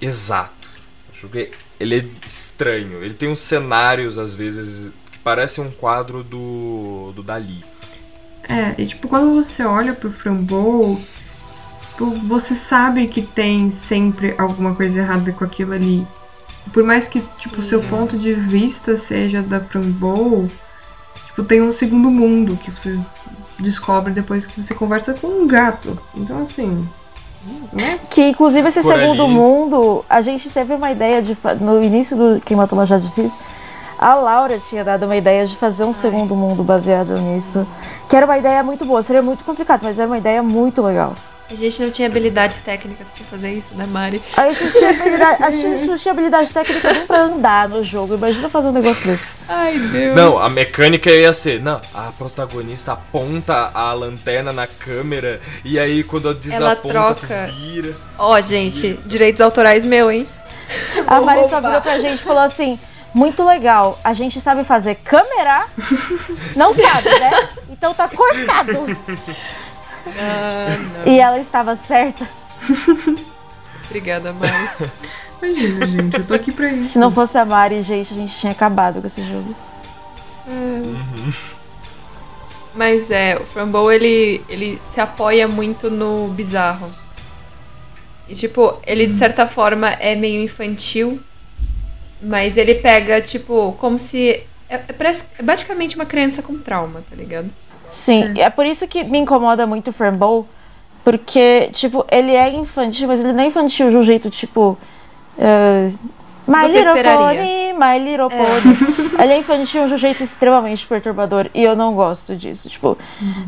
[0.00, 0.68] Exato.
[1.12, 3.02] Acho que ele é estranho.
[3.02, 7.64] Ele tem uns cenários às vezes que parecem um quadro do do Dali.
[8.48, 11.00] É, e tipo, quando você olha pro Frambow,
[11.90, 16.06] tipo, você sabe que tem sempre alguma coisa errada com aquilo ali.
[16.72, 20.48] Por mais que, tipo, o seu ponto de vista seja da Frambow,
[21.26, 22.96] tipo, tem um segundo mundo que você
[23.58, 25.98] descobre depois que você conversa com um gato.
[26.14, 26.86] Então, assim,
[27.72, 27.98] né?
[28.10, 29.32] Que inclusive esse Por segundo ali.
[29.34, 31.36] mundo, a gente teve uma ideia de.
[31.60, 33.32] No início do Quem Matou Machado de Assis,
[33.98, 37.66] a Laura tinha dado uma ideia de fazer um segundo mundo baseado nisso.
[38.08, 41.14] Que era uma ideia muito boa, seria muito complicado, mas era uma ideia muito legal.
[41.52, 44.22] A gente não tinha habilidades técnicas pra fazer isso, né, Mari?
[44.34, 47.84] A gente não tinha habilidade, a gente não tinha habilidade técnica nem pra andar no
[47.84, 48.14] jogo.
[48.14, 49.24] Imagina fazer um negócio desse.
[49.46, 50.16] Ai, Deus.
[50.16, 56.02] Não, a mecânica ia ser, não, a protagonista aponta a lanterna na câmera e aí
[56.02, 57.50] quando ela desaponta troca.
[57.54, 57.94] vira.
[58.18, 60.26] Ó, gente, direitos autorais meu, hein?
[61.06, 62.78] A Mari só virou pra gente e falou assim:
[63.12, 65.66] muito legal, a gente sabe fazer câmera?
[66.56, 67.48] Não sabe, né?
[67.70, 68.86] Então tá cortado.
[70.06, 70.76] Ah.
[71.06, 72.28] E ela estava certa.
[73.86, 74.90] Obrigada, Mari.
[75.42, 76.92] Imagina, gente, eu tô aqui pra isso.
[76.92, 79.54] Se não fosse a Mari, gente, a gente tinha acabado com esse jogo.
[82.74, 86.90] Mas é, o Frambow, ele, ele se apoia muito no bizarro.
[88.28, 91.20] E, tipo, ele de certa forma é meio infantil,
[92.20, 94.42] mas ele pega, tipo, como se.
[94.68, 94.84] É, é
[95.38, 97.50] é basicamente uma criança com trauma, tá ligado?
[97.92, 100.46] Sim, é por isso que me incomoda muito o Fernbow,
[101.04, 104.78] porque, tipo, ele é infantil, mas ele não é infantil de um jeito, tipo.
[105.38, 105.92] Uh,
[106.46, 107.40] My Você Little esperaria.
[107.40, 109.14] Pony, My Little Pony.
[109.22, 112.68] ele é infantil de um jeito extremamente perturbador e eu não gosto disso.
[112.68, 112.98] Tipo,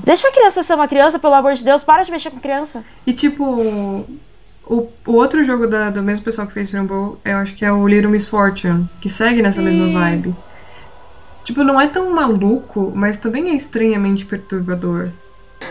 [0.05, 2.85] deixa a criança ser uma criança, pelo amor de Deus, para de mexer com criança.
[3.05, 3.45] E tipo,
[4.67, 7.73] o, o outro jogo da, do mesmo pessoal que fez Frambow, eu acho que é
[7.73, 10.35] o Little Misfortune, que segue nessa mesma vibe.
[11.45, 15.11] Tipo, não é tão maluco, mas também é estranhamente perturbador.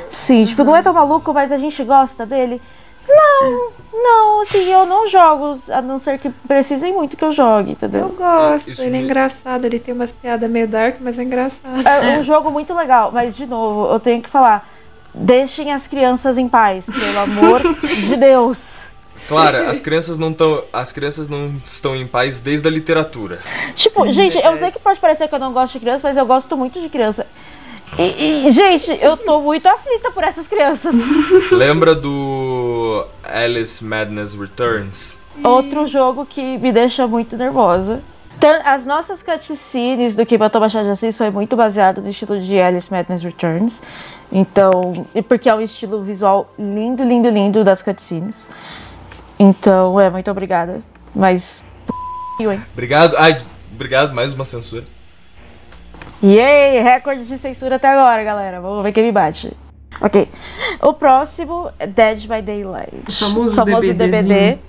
[0.07, 2.61] Sim, tipo, não é tão maluco, mas a gente gosta dele.
[3.07, 7.71] Não, não, assim, eu não jogo, a não ser que precisem muito que eu jogue,
[7.71, 8.15] Eu entendeu?
[8.17, 11.86] gosto, Isso ele é engraçado, ele tem umas piadas meio dark, mas é engraçado.
[11.86, 14.69] É um jogo muito legal, mas de novo, eu tenho que falar.
[15.13, 18.82] Deixem as crianças em paz, pelo amor de Deus.
[19.28, 23.39] Claro, as crianças não estão, as crianças não estão em paz desde a literatura.
[23.76, 26.26] Tipo, gente, eu sei que pode parecer que eu não gosto de criança, mas eu
[26.26, 27.26] gosto muito de criança.
[27.97, 30.93] E, e, gente, eu tô muito aflita por essas crianças.
[31.51, 35.20] Lembra do Alice Madness Returns?
[35.43, 38.01] Outro jogo que me deixa muito nervosa.
[38.66, 42.59] As nossas cutscenes do que Matou Machado de Assis foi muito baseado no estilo de
[42.59, 43.82] Alice Madness Returns.
[44.32, 48.49] Então, porque é um estilo visual lindo, lindo, lindo das cutscenes.
[49.43, 50.81] Então, é, muito obrigada.
[51.13, 51.61] Mas,
[52.39, 52.63] hein?
[52.71, 53.15] Obrigado.
[53.17, 53.41] Ai,
[53.73, 54.85] obrigado mais uma censura.
[56.23, 56.81] Yay!
[56.81, 58.61] Recorde de censura até agora, galera.
[58.61, 59.51] Vamos ver quem me bate.
[59.99, 60.29] Ok.
[60.81, 62.95] O próximo é Dead by Daylight.
[63.05, 63.55] O famoso
[63.93, 64.23] DBDzinho.
[64.23, 64.59] DBD.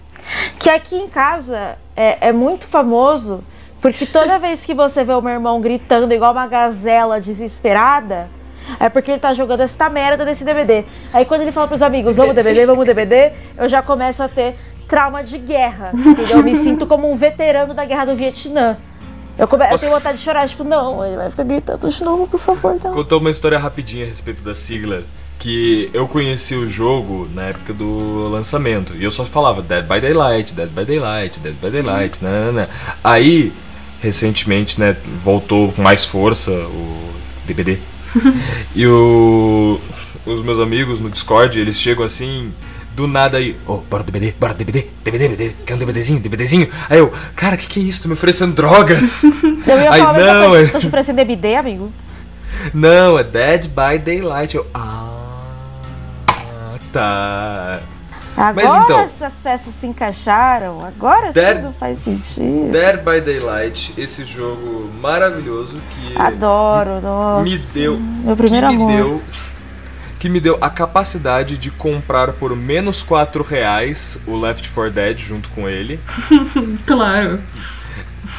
[0.59, 3.45] Que aqui em casa é, é muito famoso,
[3.81, 8.29] porque toda vez que você vê o meu irmão gritando igual uma gazela desesperada,
[8.81, 10.85] é porque ele tá jogando essa merda desse DBD.
[11.13, 14.57] Aí quando ele fala pros amigos, vamos DBD, vamos DBD, eu já começo a ter
[14.89, 16.39] trauma de guerra, entendeu?
[16.39, 18.77] Eu me sinto como um veterano da guerra do Vietnã.
[19.37, 19.65] Eu, come...
[19.65, 22.39] eu Posso- tenho vontade de chorar, tipo, não, ele vai ficar gritando de novo, por
[22.39, 22.93] favor, não.
[22.93, 25.03] Contou uma história rapidinha a respeito da sigla.
[25.37, 28.95] Que eu conheci o jogo na época do lançamento.
[28.97, 32.71] E eu só falava Dead by Daylight, Dead by Daylight, Dead by Daylight, nananana.
[33.03, 33.53] Aí,
[34.01, 37.11] recentemente, né, voltou com mais força o
[37.45, 37.79] DBD.
[38.75, 39.81] e o,
[40.27, 42.53] os meus amigos no Discord, eles chegam assim,
[42.95, 46.69] do nada aí, ô, oh, bora DBD, bora DBD, DBD, DBD, quer um DBDzinho, DBDzinho?
[46.89, 48.03] Aí eu, cara, que que é isso?
[48.03, 49.25] Tô me oferecendo drogas?
[49.67, 51.93] Eu ia Aí, falar, mas não, tá- é- tô te oferecendo DBD, amigo?
[52.73, 54.55] Não, é Dead by Daylight.
[54.57, 55.11] Eu, ah,
[56.93, 57.81] tá.
[58.37, 62.71] Agora então- essas peças se encaixaram, agora Der- tudo faz sentido.
[62.73, 67.49] Dead by Daylight, esse jogo maravilhoso que Adoro, nossa.
[67.49, 68.93] me deu, Meu primeiro que me amor.
[68.97, 69.23] deu,
[70.19, 75.19] que me deu a capacidade de comprar por menos 4 reais o Left 4 Dead
[75.19, 76.01] junto com ele.
[76.87, 77.41] Claro.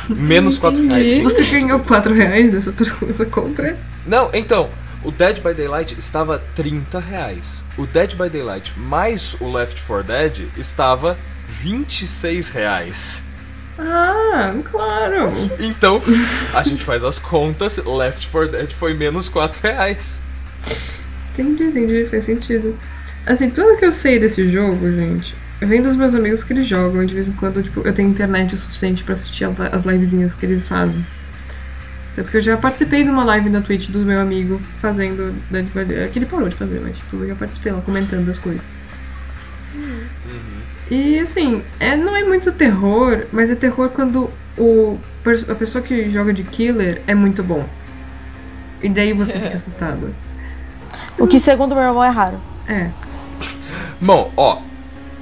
[0.09, 1.01] Menos 4 Entendi.
[1.01, 1.17] reais.
[1.17, 1.23] gente.
[1.23, 3.77] Você ganhou 4 reais dessa, dessa compra?
[4.05, 4.69] Não, então,
[5.05, 7.63] o Dead by Daylight estava 30 reais.
[7.77, 13.23] O Dead by Daylight mais o Left 4 Dead estava 26 reais.
[13.77, 15.29] Ah, claro.
[15.59, 16.01] Então,
[16.53, 20.19] a gente faz as contas, Left 4 Dead foi menos 4 reais.
[21.33, 22.77] Entendi, entendi, faz sentido.
[23.25, 27.05] Assim, tudo que eu sei desse jogo, gente, vem dos meus amigos que eles jogam.
[27.05, 30.33] De vez em quando, tipo, eu tenho internet o suficiente pra assistir as- as livezinhas
[30.35, 31.05] que eles fazem.
[32.15, 35.65] Tanto que eu já participei de uma live na Twitch do meu amigo fazendo Dead
[35.65, 36.13] by Daylight.
[36.13, 38.63] Que ele parou de fazer, mas tipo, eu já participei lá comentando as coisas.
[40.89, 44.97] E assim, é, não é muito terror, mas é terror quando o,
[45.49, 47.67] a pessoa que joga de killer é muito bom.
[48.81, 50.15] E daí você fica assustado.
[51.17, 52.39] O que, segundo meu irmão, é raro.
[52.67, 52.89] É.
[53.99, 54.61] Bom, ó,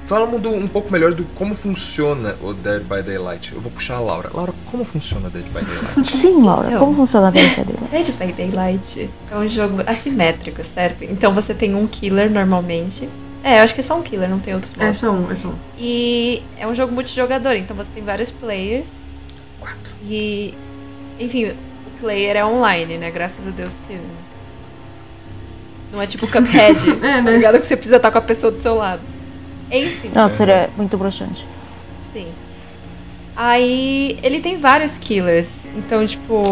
[0.05, 3.53] falamos do- um pouco melhor do como funciona o Dead by Daylight.
[3.53, 4.29] Eu vou puxar a Laura.
[4.33, 6.11] Laura, como funciona Dead by Daylight?
[6.17, 6.79] Sim, Laura, Então.
[6.79, 7.81] como funciona a brincadeira?
[7.91, 11.03] Dead by Daylight é um jogo assimétrico, certo?
[11.03, 13.07] Então você tem um killer normalmente.
[13.43, 15.35] É, eu acho que é só um killer, não tem outros É só um, é
[15.35, 15.55] só um.
[15.77, 18.89] E é um jogo multijogador, então você tem vários players.
[19.59, 19.77] Quatro.
[20.07, 20.53] E,
[21.19, 23.11] enfim, o player é online, né?
[23.11, 23.99] Graças a Deus, porque
[25.91, 27.31] não é tipo Cuphead, É, tá né?
[27.31, 27.59] ligado?
[27.59, 29.01] Que você precisa estar com a pessoa do seu lado.
[29.73, 30.11] Enfim.
[30.13, 31.45] Não, seria muito broxante.
[32.11, 32.27] Sim.
[33.35, 35.67] Aí ele tem vários killers.
[35.75, 36.43] Então, tipo.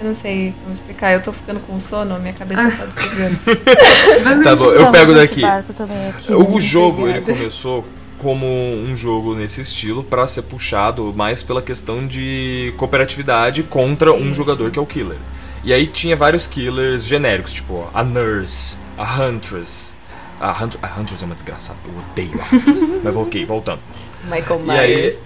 [0.00, 1.12] Eu não sei como explicar.
[1.12, 2.70] Eu tô ficando com sono, minha cabeça Ah.
[2.70, 3.38] tá desligando.
[4.42, 5.42] Tá bom, eu pego daqui.
[5.76, 6.32] também aqui.
[6.32, 7.84] O jogo ele começou
[8.18, 14.32] como um jogo nesse estilo pra ser puxado mais pela questão de cooperatividade contra um
[14.32, 15.18] jogador que é o killer.
[15.64, 19.94] E aí tinha vários killers genéricos, tipo a Nurse, a Huntress.
[20.42, 22.82] A, Hunt a Huntress é uma desgraçada, eu odeio a Huntress.
[23.02, 23.80] Mas ok, voltando.
[24.24, 25.20] Michael E aí, Myers.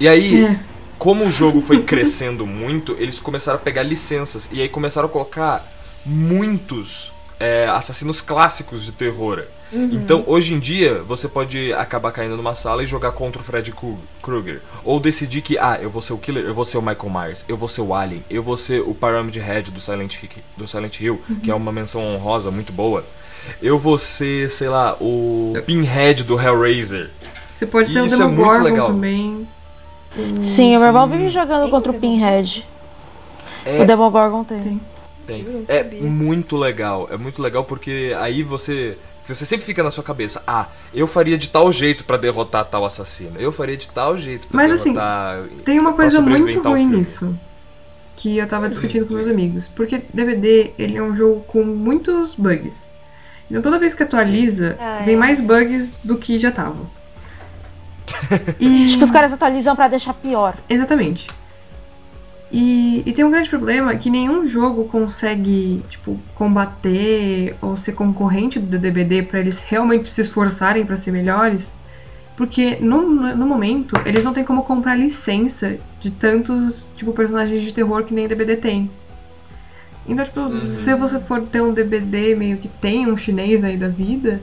[0.00, 0.60] e aí É.
[0.98, 4.48] como o jogo foi crescendo muito, eles começaram a pegar licenças.
[4.52, 5.64] E aí começaram a colocar
[6.06, 9.44] muitos é, assassinos clássicos de terror.
[9.70, 13.70] Então, hoje em dia, você pode acabar caindo numa sala e jogar contra o Freddy
[13.70, 14.62] Kru- Krueger.
[14.82, 17.44] Ou decidir que, ah, eu vou ser o Killer, eu vou ser o Michael Myers,
[17.46, 20.16] eu vou ser o Alien, eu vou ser o Pyramid Head do Silent,
[20.56, 23.04] do Silent Hill, que é uma menção honrosa muito boa.
[23.62, 27.10] Eu vou ser, sei lá, o Pinhead do Hellraiser.
[27.56, 28.86] Você pode ser o Isso é muito Demogorgon legal.
[28.88, 29.48] também.
[30.42, 31.16] Sim, o meu irmão Sim.
[31.18, 32.66] vive jogando Tem contra o o Pinhead.
[33.64, 34.80] É, O Demogorgon tem.
[35.26, 35.44] Tem.
[35.44, 35.64] Tem.
[35.68, 37.08] É muito legal.
[37.10, 38.96] É muito legal porque aí você.
[39.26, 42.86] Você sempre fica na sua cabeça, ah, eu faria de tal jeito pra derrotar tal
[42.86, 43.38] assassino.
[43.38, 45.42] Eu faria de tal jeito pra Mas, assim, derrotar.
[45.66, 46.96] Tem uma coisa muito ruim filme.
[46.96, 47.34] nisso.
[48.16, 49.68] Que eu tava discutindo com meus amigos.
[49.68, 52.87] Porque DVD, ele é um jogo com muitos bugs.
[53.50, 55.18] Então toda vez que atualiza, Ah, vem é.
[55.18, 56.86] mais bugs do que já estavam.
[58.60, 58.90] E...
[58.90, 60.54] Tipo, os caras atualizam pra deixar pior.
[60.68, 61.26] Exatamente.
[62.50, 68.58] E, e tem um grande problema que nenhum jogo consegue, tipo, combater ou ser concorrente
[68.58, 71.72] do DBD pra eles realmente se esforçarem pra ser melhores.
[72.36, 73.02] Porque no,
[73.36, 78.14] no momento eles não têm como comprar licença de tantos, tipo, personagens de terror que
[78.14, 78.90] nem o DBD tem.
[80.08, 83.88] Então, tipo, se você for ter um DBD meio que tem um chinês aí da
[83.88, 84.40] vida,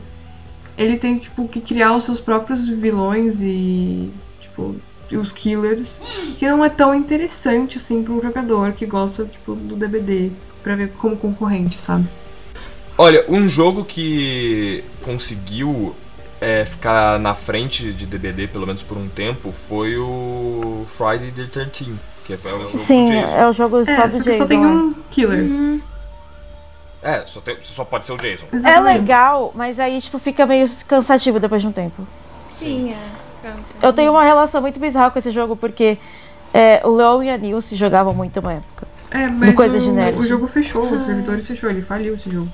[0.77, 4.75] ele tem, tipo, que criar os seus próprios vilões e, tipo,
[5.11, 5.99] os killers,
[6.37, 10.75] que não é tão interessante, assim, pra um jogador que gosta, tipo, do DBD, pra
[10.75, 12.07] ver como concorrente, sabe?
[12.97, 15.95] Olha, um jogo que conseguiu
[16.39, 21.45] é, ficar na frente de DBD, pelo menos por um tempo, foi o Friday the
[21.45, 21.93] 13
[22.25, 23.35] que é o jogo Sim, do Jason.
[23.35, 24.37] é o jogo É, só só do que Jason.
[24.37, 24.67] só tem né?
[24.67, 25.81] um killer.
[27.01, 28.47] É, só, tem- só pode ser o Jason.
[28.67, 32.05] É legal, mas aí, tipo, fica meio cansativo depois de um tempo.
[32.51, 33.25] Sim, é.
[33.47, 33.75] Cansa.
[33.81, 35.99] Eu tenho uma relação muito bizarra com esse jogo, porque
[36.51, 38.87] é, o Leon e a Nilce jogavam muito uma época.
[39.11, 42.49] É, mas coisa o, o jogo fechou, os servidores fechou, ele faliu esse jogo.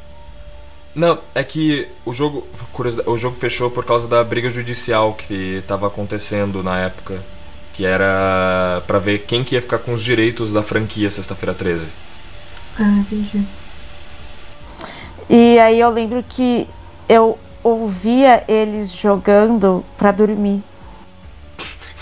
[0.93, 2.45] Não, é que o jogo,
[3.05, 7.21] o jogo fechou por causa da briga judicial que tava acontecendo na época.
[7.81, 11.91] Que era pra ver quem que ia ficar com os direitos da franquia Sexta-feira 13.
[12.79, 13.43] Ah, entendi.
[15.27, 16.67] E aí eu lembro que
[17.09, 20.61] eu ouvia eles jogando pra dormir.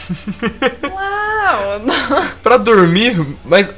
[0.84, 1.80] Uau!
[2.44, 3.74] Pra dormir, mas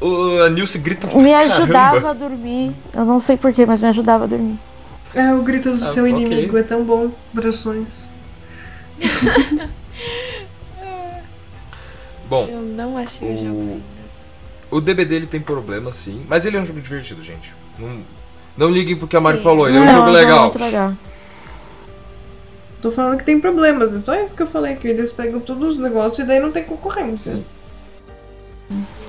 [0.00, 1.54] o, o a Nilce grita pra Me caramba.
[1.54, 2.72] ajudava a dormir.
[2.92, 4.58] Eu não sei porquê, mas me ajudava a dormir.
[5.14, 6.10] É, o grito do Ah, seu ok.
[6.10, 8.06] inimigo é tão bom para sonhos.
[12.28, 13.82] Bom, Eu não achei o O- jogo ainda.
[14.70, 17.52] o DB dele tem problema sim, mas ele é um jogo divertido, gente.
[17.78, 18.00] Não,
[18.56, 19.44] não liguem porque a Mari Sim.
[19.44, 20.42] falou, ele é um Não, jogo não, legal.
[20.44, 20.92] Muito legal.
[22.80, 25.74] Tô falando que tem problemas, é só isso que eu falei, que eles pegam todos
[25.74, 27.34] os negócios e daí não tem concorrência.
[27.36, 27.44] Sim.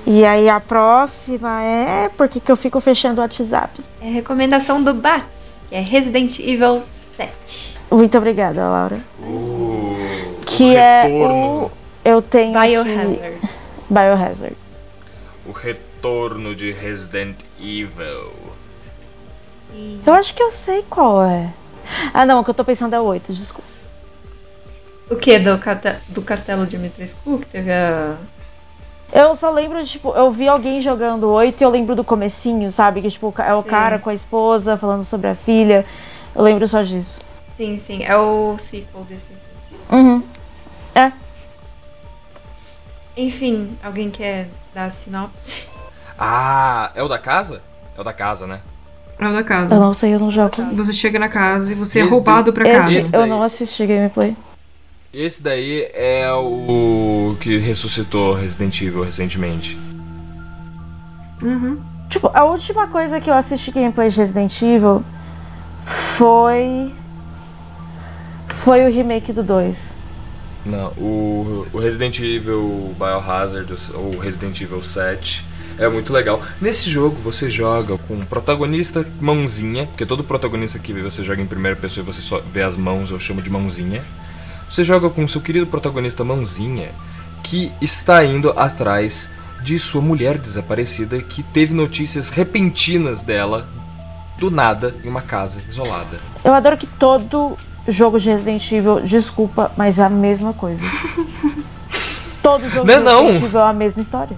[0.06, 3.78] E aí a próxima é por que que eu fico fechando o WhatsApp.
[4.00, 5.26] É a recomendação do Bats,
[5.68, 7.78] que é Resident Evil 7.
[7.90, 9.00] Muito obrigada, Laura.
[9.20, 11.70] O, Que o é retorno, o.
[12.08, 12.54] Eu tenho.
[12.54, 13.38] que- Biohazard.
[13.90, 14.56] Biohazard.
[15.44, 18.32] o retorno de Resident Evil.
[20.06, 21.50] Eu acho que eu sei qual é.
[22.14, 23.68] Ah, não, o que eu tô pensando é o 8, desculpa.
[25.10, 25.38] O que?
[25.38, 25.58] Do,
[26.08, 28.16] do Castelo de Dimitrescu, que teve a...
[29.12, 32.04] Eu só lembro, de, tipo, eu vi alguém jogando o 8 e eu lembro do
[32.04, 33.00] comecinho, sabe?
[33.00, 33.68] Que, tipo, é o Sim.
[33.68, 35.84] cara com a esposa falando sobre a filha.
[36.34, 37.20] Eu lembro só disso.
[37.56, 39.32] Sim, sim, é o sequel desse.
[39.90, 40.22] Uhum.
[43.18, 45.66] Enfim, alguém quer dar a sinopse?
[46.16, 47.60] Ah, é o da casa?
[47.96, 48.60] É o da casa, né?
[49.18, 49.74] É o da casa.
[49.74, 50.54] Eu não sei, eu não jogo.
[50.76, 52.92] Você chega na casa e você é Esse roubado pra casa.
[52.92, 54.36] Esse, eu não assisti gameplay.
[55.12, 59.76] Esse daí é o que ressuscitou Resident Evil recentemente.
[61.42, 61.82] Uhum.
[62.08, 65.02] Tipo, a última coisa que eu assisti gameplay de Resident Evil
[65.84, 66.94] foi.
[68.62, 69.98] Foi o remake do 2.
[70.68, 75.42] Não, o, o Resident Evil Biohazard, ou Resident Evil 7,
[75.78, 76.42] é muito legal.
[76.60, 81.46] Nesse jogo você joga com o protagonista mãozinha, porque todo protagonista que você joga em
[81.46, 84.02] primeira pessoa e você só vê as mãos, eu chamo de mãozinha.
[84.68, 86.90] Você joga com o seu querido protagonista mãozinha,
[87.42, 89.30] que está indo atrás
[89.62, 93.66] de sua mulher desaparecida, que teve notícias repentinas dela,
[94.38, 96.20] do nada, em uma casa isolada.
[96.44, 97.56] Eu adoro que todo
[97.88, 100.84] jogo de Resident Evil, desculpa, mas é a mesma coisa.
[102.42, 103.22] todo jogo Não é de não.
[103.26, 104.36] Resident Evil é a mesma história.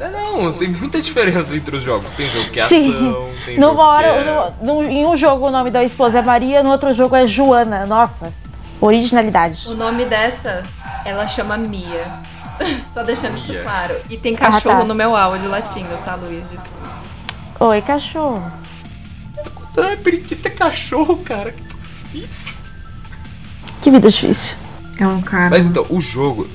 [0.00, 2.12] Não, não, tem muita diferença entre os jogos.
[2.14, 2.90] Tem jogo que é Sim.
[2.90, 4.10] ação, tem jogo Numa que é...
[4.10, 7.14] hora, no- no- em um jogo o nome da esposa é Maria, no outro jogo
[7.14, 7.86] é Joana.
[7.86, 8.32] Nossa,
[8.80, 9.66] originalidade.
[9.68, 10.64] O nome dessa,
[11.04, 12.04] ela chama Mia.
[12.92, 13.62] Só deixando isso Mia.
[13.62, 13.96] claro.
[14.10, 14.84] E tem cachorro Ah, tá.
[14.84, 16.50] no meu áudio latindo, tá, Luiz?
[16.50, 16.90] Desculpa.
[17.60, 18.42] Oi, cachorro.
[19.76, 21.52] Ai, periquito é cachorro, cara.
[21.52, 21.62] Que
[22.20, 22.56] difícil.
[23.82, 24.54] Que vida difícil.
[24.98, 25.50] É um cara.
[25.50, 26.48] Mas então, o jogo...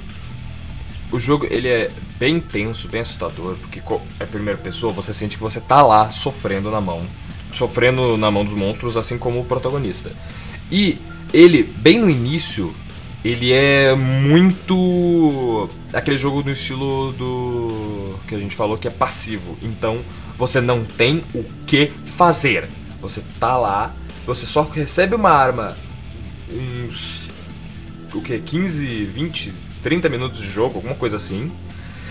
[1.12, 3.82] O jogo, ele é bem tenso, bem assustador, porque
[4.20, 7.04] é primeira pessoa, você sente que você tá lá sofrendo na mão.
[7.52, 10.12] Sofrendo na mão dos monstros, assim como o protagonista.
[10.72, 11.00] E
[11.34, 12.76] ele, bem no início,
[13.26, 15.68] ele é muito...
[15.92, 18.16] Aquele jogo no estilo do...
[18.28, 19.58] Que a gente falou que é passivo.
[19.64, 20.02] Então,
[20.38, 22.70] você não tem o que fazer.
[23.02, 23.96] Você tá lá,
[24.30, 25.76] você só recebe uma arma
[26.52, 27.32] uns
[28.14, 31.52] o que 15, 20, 30 minutos de jogo, alguma coisa assim.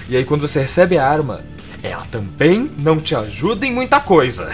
[0.08, 1.44] E aí quando você recebe a arma,
[1.80, 4.52] ela também não te ajuda em muita coisa.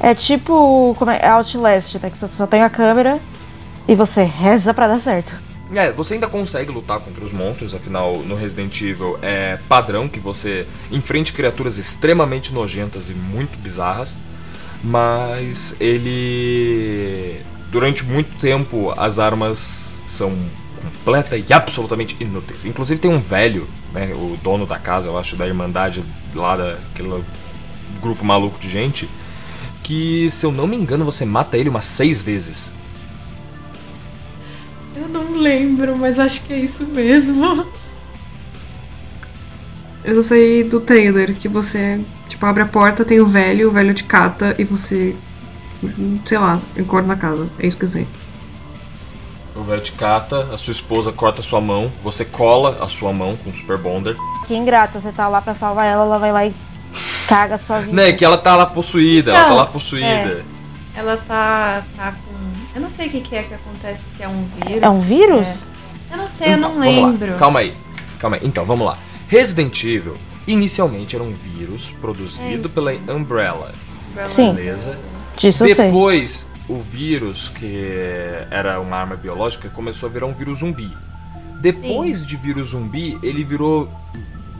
[0.00, 2.10] É tipo como é, Outlast, né?
[2.10, 3.20] Que você só tem a câmera
[3.86, 5.32] e você reza pra dar certo.
[5.72, 10.18] É, você ainda consegue lutar contra os monstros, afinal no Resident Evil é padrão que
[10.18, 14.18] você enfrente criaturas extremamente nojentas e muito bizarras,
[14.84, 20.32] mas ele durante muito tempo as armas são
[20.82, 22.64] completa e absolutamente inúteis.
[22.66, 26.04] Inclusive tem um velho, né, o dono da casa, eu acho, da Irmandade
[26.34, 27.24] lá daquele
[28.00, 29.08] grupo maluco de gente,
[29.82, 32.72] que se eu não me engano você mata ele umas seis vezes.
[34.94, 37.66] Eu não lembro, mas acho que é isso mesmo.
[40.04, 41.98] Eu só sei do trailer que você,
[42.34, 45.14] tipo, abre a porta, tem o velho, o velho te cata e você,
[46.26, 47.48] sei lá, encorda na casa.
[47.58, 48.06] É isso que eu sei.
[49.54, 53.12] O velho te cata, a sua esposa corta a sua mão, você cola a sua
[53.12, 54.16] mão com o Super Bonder.
[54.46, 56.52] Que ingrata, você tá lá pra salvar ela, ela vai lá e
[57.28, 57.92] caga a sua vida.
[57.92, 60.44] Né, que ela tá lá possuída, ela Não, tá lá possuída.
[60.96, 62.34] Ela tá, tá com.
[62.74, 64.82] Eu não sei o que, que é que acontece, se é um vírus.
[64.82, 65.46] É um vírus?
[65.46, 66.14] É.
[66.14, 67.08] Eu não sei, eu Então, não vamos lá.
[67.08, 67.34] lembro.
[67.36, 67.74] Calma aí,
[68.18, 68.42] calma aí.
[68.44, 68.98] Então, vamos lá.
[69.28, 70.16] Resident Evil,
[70.46, 73.74] inicialmente era um vírus produzido pela Umbrella,
[74.10, 74.54] Umbrella Sim.
[74.54, 74.98] beleza?
[75.36, 75.86] Disso eu sei.
[75.86, 77.84] Depois, o vírus, que
[78.50, 80.90] era uma arma biológica, começou a virar um vírus zumbi.
[81.60, 83.90] Depois de vírus zumbi, ele virou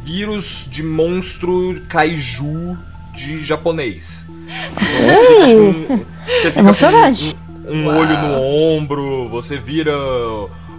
[0.02, 2.76] vírus de monstro kaiju
[3.12, 4.26] de japonês.
[4.76, 6.74] Você fica com, você fica
[7.64, 9.96] com um, um olho no ombro, você vira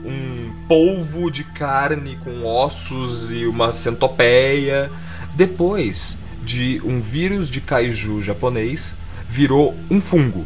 [0.03, 4.91] um polvo de carne com ossos e uma centopeia.
[5.36, 8.95] Depois de um vírus de kaiju japonês,
[9.28, 10.45] virou um fungo.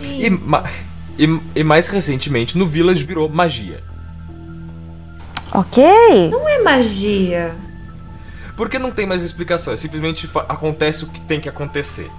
[0.00, 0.30] E, Sim.
[0.30, 0.64] ma-
[1.18, 3.82] e- e mais recentemente, no Village virou magia.
[5.52, 5.82] Ok.
[6.30, 7.54] Não é magia.
[8.56, 12.10] Porque não tem mais explicação, é simplesmente acontece o que tem que acontecer.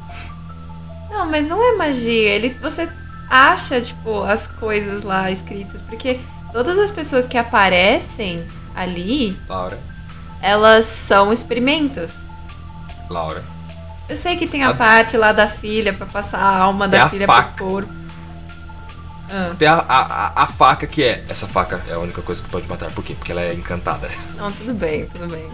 [1.10, 2.30] Não, mas não é magia.
[2.30, 2.90] Ele, você
[3.30, 5.82] acha, tipo, as coisas lá escritas.
[5.82, 6.20] Porque
[6.56, 9.78] todas as pessoas que aparecem ali, Laura,
[10.42, 12.20] elas são experimentos.
[13.10, 13.44] Laura.
[14.08, 16.98] Eu sei que tem a A- parte lá da filha pra passar a alma Tem
[17.00, 17.52] da a filha faca.
[17.56, 17.94] pro corpo.
[19.30, 21.26] Ah, Tem a, a, a- faca que é.
[21.28, 22.90] Essa faca é a única coisa que pode matar.
[22.92, 23.16] Por quê?
[23.16, 24.08] Porque ela é encantada.
[24.38, 25.50] não, tudo bem, tudo bem.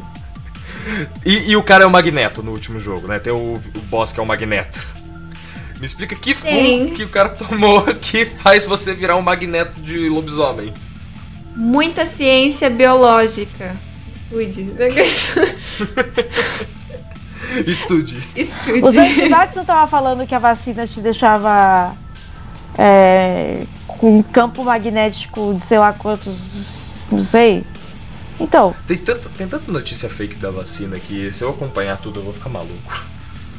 [1.25, 3.17] E, e o cara é o Magneto no último jogo, né?
[3.17, 4.85] Tem o, o boss que é o Magneto.
[5.79, 10.09] Me explica que fungo que o cara tomou que faz você virar um magneto de
[10.09, 10.71] lobisomem.
[11.55, 13.75] Muita ciência biológica.
[14.31, 14.71] Estude.
[17.65, 18.15] Estude.
[18.15, 18.99] Os Estude.
[18.99, 21.95] antivax não estavam falando que a vacina te deixava
[22.77, 26.37] é, com um campo magnético de sei lá quantos.
[27.11, 27.63] Não sei.
[28.39, 32.23] Então, Tem, tanta, tem tanta notícia fake da vacina que se eu acompanhar tudo eu
[32.23, 33.05] vou ficar maluco.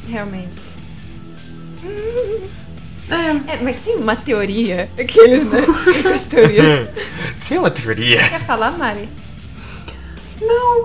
[0.09, 0.57] Realmente.
[3.13, 4.89] É, É, mas tem uma teoria.
[4.99, 5.59] Aqueles, né?
[6.13, 6.89] As teorias.
[7.47, 8.17] Tem uma teoria.
[8.29, 9.09] Quer falar, Mari?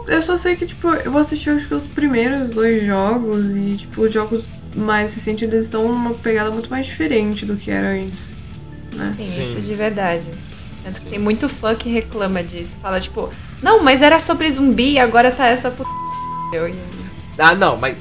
[0.07, 3.77] eu só sei que, tipo, eu vou assistir acho que os primeiros dois jogos e,
[3.77, 7.91] tipo, os jogos mais recentes eles estão numa pegada muito mais diferente do que era
[7.91, 8.21] antes.
[8.95, 9.15] Né?
[9.17, 9.41] Sim, Sim.
[9.43, 10.27] isso de verdade.
[10.85, 11.11] Tanto que Sim.
[11.11, 12.77] Tem muito fã que reclama disso.
[12.81, 13.31] Fala, tipo,
[13.63, 15.91] não, mas era sobre zumbi e agora tá essa puta.
[17.39, 17.97] Ah, não, mas.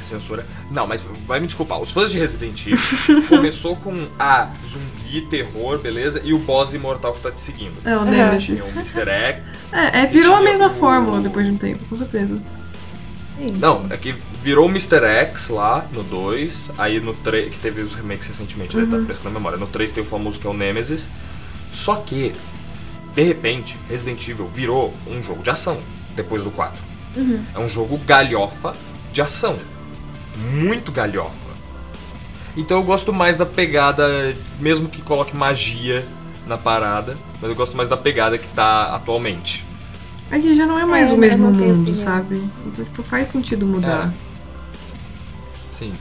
[0.00, 0.46] Censura.
[0.70, 1.80] Não, mas vai me desculpar.
[1.80, 6.20] Os fãs de Resident Evil começou com a zumbi, terror, beleza?
[6.24, 7.74] E o boss imortal que tá te seguindo.
[7.84, 8.04] É, o Uhum.
[8.04, 8.44] Nemesis.
[8.44, 9.08] Tinha o Mr.
[9.10, 9.42] Egg.
[9.72, 12.40] É, é, virou a mesma o- fórmula depois de um tempo, com certeza.
[13.38, 13.52] Sim.
[13.58, 15.04] Não, é que virou o Mr.
[15.04, 18.86] X lá no 2, aí no 3, que teve os remakes recentemente, né?
[18.90, 19.56] Tá fresco na memória.
[19.56, 21.08] No 3 tem o famoso que é o Nemesis.
[21.70, 22.34] Só que,
[23.14, 25.78] de repente, Resident Evil virou um jogo de ação
[26.16, 26.76] depois do 4.
[27.16, 27.44] Uhum.
[27.54, 28.74] É um jogo galhofa
[29.12, 29.56] de ação.
[30.40, 31.50] Muito galhofa.
[32.56, 36.06] Então eu gosto mais da pegada, mesmo que coloque magia
[36.46, 39.64] na parada, mas eu gosto mais da pegada que tá atualmente.
[40.30, 42.36] Aqui já não é mais É, o mesmo mundo, sabe?
[42.66, 44.12] Então, tipo, faz sentido mudar.
[45.68, 45.92] Sim.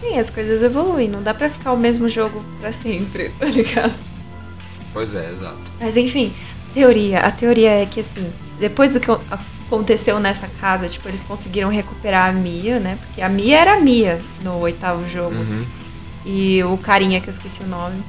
[0.00, 1.08] Sim, as coisas evoluem.
[1.08, 3.94] Não dá pra ficar o mesmo jogo pra sempre, tá ligado?
[4.92, 5.72] Pois é, exato.
[5.80, 6.34] Mas enfim,
[6.72, 7.20] teoria.
[7.20, 9.10] A teoria é que assim, depois do que
[9.66, 12.98] aconteceu nessa casa, tipo, eles conseguiram recuperar a Mia, né?
[13.00, 15.36] Porque a Mia era a Mia no oitavo jogo.
[15.36, 15.66] Uhum.
[16.24, 18.02] E o carinha que eu esqueci o nome.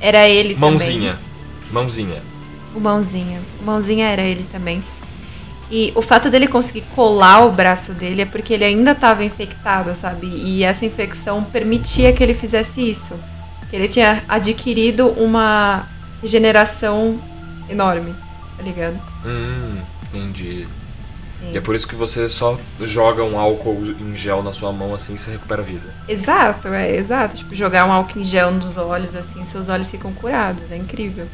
[0.00, 1.18] Era ele Mãozinha.
[1.70, 2.14] Mãozinha.
[2.14, 2.38] também.
[2.74, 3.40] O mãozinha.
[3.60, 4.82] O mãozinha era ele também.
[5.70, 9.94] E o fato dele conseguir colar o braço dele é porque ele ainda estava infectado,
[9.94, 10.26] sabe?
[10.26, 13.18] E essa infecção permitia que ele fizesse isso.
[13.68, 15.86] Que ele tinha adquirido uma
[16.22, 17.20] regeneração
[17.68, 18.14] enorme,
[18.56, 18.98] tá ligado?
[19.26, 19.76] Hum,
[20.12, 20.66] entendi.
[21.42, 24.92] E é por isso que você só joga um álcool em gel na sua mão
[24.92, 25.94] assim e você recupera a vida.
[26.08, 27.36] Exato, é, exato.
[27.36, 30.70] Tipo, jogar um álcool em gel nos olhos, assim, seus olhos ficam curados.
[30.72, 31.26] É incrível.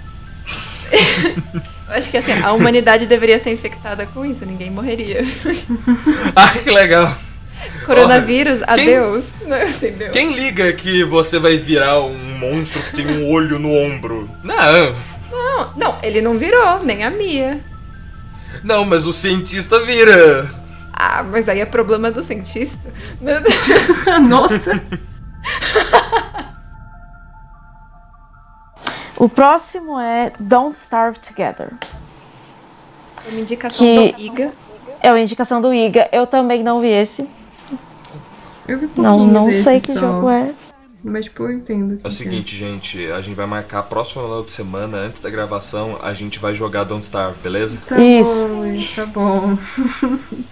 [1.88, 5.22] Eu acho que assim, a humanidade deveria ser infectada com isso, ninguém morreria.
[6.36, 7.16] ah, que legal!
[7.86, 9.24] Coronavírus, adeus.
[9.46, 10.10] Não, entendeu?
[10.10, 14.28] Quem liga que você vai virar um monstro que tem um olho no ombro?
[14.42, 14.94] Não,
[15.30, 17.60] Não, não, ele não virou, nem a Mia.
[18.64, 20.50] Não, mas o cientista vira.
[20.92, 22.78] Ah, mas aí é problema do cientista.
[24.28, 24.80] Nossa!
[29.16, 31.72] o próximo é Don't Starve Together.
[33.26, 34.52] É uma indicação Que- do Iga.
[35.00, 36.08] É uma indicação do Iga.
[36.12, 37.28] Eu também não vi esse.
[38.66, 40.52] Eu vi Não, não sei que só, jogo é.
[41.04, 42.00] Mas, tipo, eu entendo.
[42.02, 45.28] É o seguinte, gente, a gente vai marcar a próxima final de semana, antes da
[45.28, 47.78] gravação, a gente vai jogar Don't Starve, beleza?
[47.86, 48.30] Tá Isso.
[48.30, 49.58] bom, tá bom.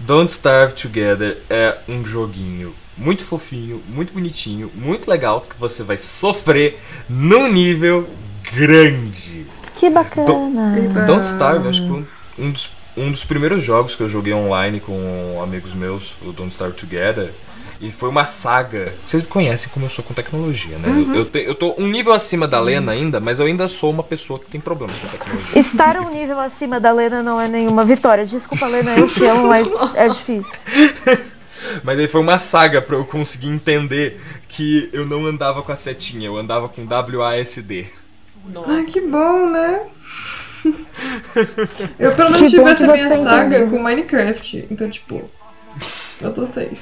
[0.00, 5.98] Don't Starve Together é um joguinho muito fofinho, muito bonitinho, muito legal, que você vai
[5.98, 8.08] sofrer num nível
[8.50, 9.46] grande.
[9.76, 10.78] Que bacana.
[10.78, 11.02] Eba.
[11.02, 12.06] Don't Starve, acho que foi um,
[12.46, 16.50] um dos um dos primeiros jogos que eu joguei online com amigos meus, o Don't
[16.50, 17.32] Start Together.
[17.80, 18.92] E foi uma saga.
[19.06, 20.88] Vocês conhecem como eu sou com tecnologia, né?
[21.08, 23.90] Eu, eu, te- eu tô um nível acima da Lena ainda, mas eu ainda sou
[23.90, 25.58] uma pessoa que tem problemas com tecnologia.
[25.58, 28.26] Estar um nível acima da Lena não é nenhuma vitória.
[28.26, 30.52] Desculpa, Lena, eu te amo, mas é difícil.
[31.84, 34.18] Mas aí foi uma saga pra eu conseguir entender
[34.48, 37.86] que eu não andava com a setinha, eu andava com WASD.
[38.66, 39.82] Ah, que bom, né?
[41.98, 43.70] Eu pelo menos tive essa minha saga entendeu.
[43.70, 44.66] com Minecraft.
[44.70, 45.30] Então, tipo,
[46.20, 46.78] eu tô safe.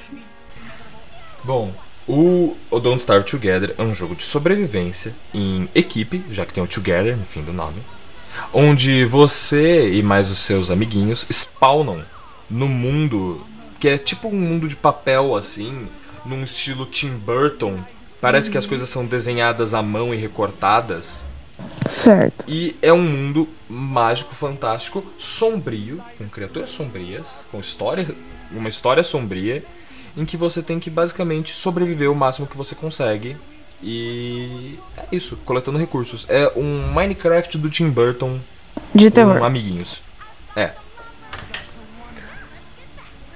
[1.48, 1.72] Bom,
[2.06, 6.62] o, o Don't Starve Together é um jogo de sobrevivência em equipe, já que tem
[6.62, 7.80] o Together no fim do nome,
[8.52, 12.04] onde você e mais os seus amiguinhos spawnam
[12.50, 13.40] no mundo
[13.80, 15.88] que é tipo um mundo de papel assim,
[16.26, 17.78] num estilo Tim Burton.
[18.20, 21.24] Parece que as coisas são desenhadas à mão e recortadas.
[21.86, 22.44] Certo.
[22.46, 28.06] E é um mundo mágico, fantástico, sombrio, com criaturas sombrias, com história,
[28.52, 29.64] uma história sombria,
[30.18, 33.36] em que você tem que basicamente sobreviver o máximo que você consegue.
[33.80, 36.26] E é isso, coletando recursos.
[36.28, 38.40] É um Minecraft do Tim Burton
[38.92, 39.44] De com terror.
[39.44, 40.02] amiguinhos.
[40.56, 40.72] É.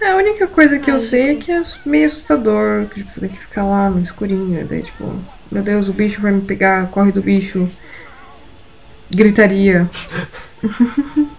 [0.01, 3.21] É, a única coisa que eu sei é que é meio assustador, que tipo, você
[3.21, 5.17] tem que ficar lá no escurinho, e daí tipo,
[5.51, 7.69] meu Deus, o bicho vai me pegar, corre do bicho.
[9.09, 9.89] Gritaria.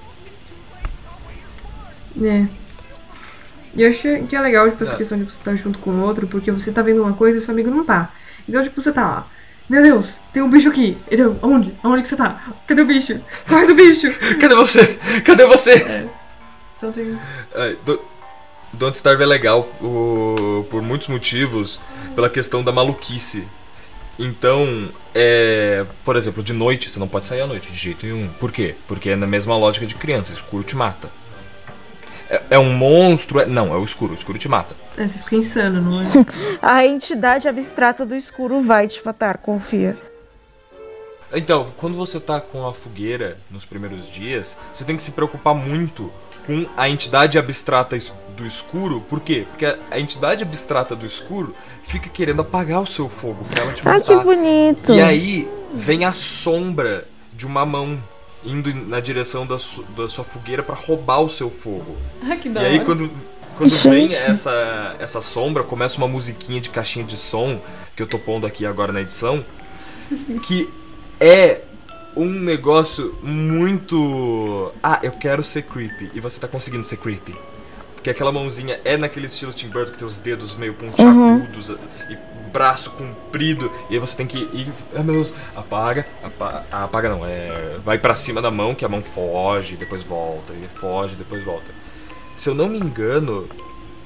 [2.24, 2.63] é.
[3.76, 4.98] E eu achei que é legal, tipo, essa É.
[4.98, 7.42] questão de você estar junto com o outro, porque você tá vendo uma coisa e
[7.42, 8.12] seu amigo não tá.
[8.48, 9.28] Então, tipo, você tá lá.
[9.70, 10.98] Meu Deus, tem um bicho aqui.
[11.10, 11.74] Então, onde?
[11.84, 12.42] Onde que você tá?
[12.68, 13.20] Cadê o bicho?
[13.48, 14.08] Corre do bicho!
[14.40, 14.86] Cadê você?
[15.26, 16.08] Cadê você?
[16.78, 17.18] Então tem.
[17.54, 18.02] É, do-
[18.74, 21.80] Don't Starve é legal o- por muitos motivos,
[22.16, 23.48] pela questão da maluquice.
[24.20, 28.30] Então, é, por exemplo, de noite você não pode sair à noite de jeito nenhum.
[28.40, 28.76] Por quê?
[28.88, 31.10] Porque é na mesma lógica de criança, escuro te mata.
[32.34, 34.76] É, é um monstro, é- não, é o escuro, o escuro te mata.
[34.98, 36.06] É, você fica insano, não é?
[36.62, 39.96] A entidade abstrata do escuro vai te matar, confia.
[41.32, 45.54] Então, quando você tá com a fogueira nos primeiros dias, você tem que se preocupar
[45.56, 46.12] muito
[46.46, 47.98] com a entidade abstrata
[48.36, 49.02] do escuro.
[49.02, 49.46] Por quê?
[49.50, 53.82] Porque a- entidade abstrata do escuro fica querendo apagar o seu fogo pra ela te
[53.88, 54.24] Ai, que matar.
[54.26, 54.94] bonito.
[54.94, 58.00] E aí vem a sombra de uma mão
[58.46, 61.96] indo na direção da, su- da sua fogueira pra roubar o seu fogo.
[62.30, 63.10] Ah, que da E aí quando,
[63.58, 67.60] quando vem essa, essa sombra, começa uma musiquinha de caixinha de som,
[67.96, 69.44] que eu tô pondo aqui agora na edição,
[70.48, 70.70] que
[71.20, 71.62] é
[72.16, 74.72] um negócio muito.
[74.82, 76.12] Ah, eu quero ser creepy.
[76.14, 77.36] E você tá conseguindo ser creepy.
[77.96, 81.70] Porque aquela mãozinha é naquele estilo Tim Burton, que tem os dedos meio pontiagudos
[82.10, 82.18] e
[82.54, 83.70] braço comprido.
[83.90, 84.72] E aí você tem que ir.
[84.96, 86.64] Ah, meu Deus, apaga, apaga.
[86.72, 87.78] Apaga não, é.
[87.84, 91.72] Vai pra cima da mão, que a mão foge, depois volta, e foge, depois volta.
[92.36, 93.48] Se eu não me engano,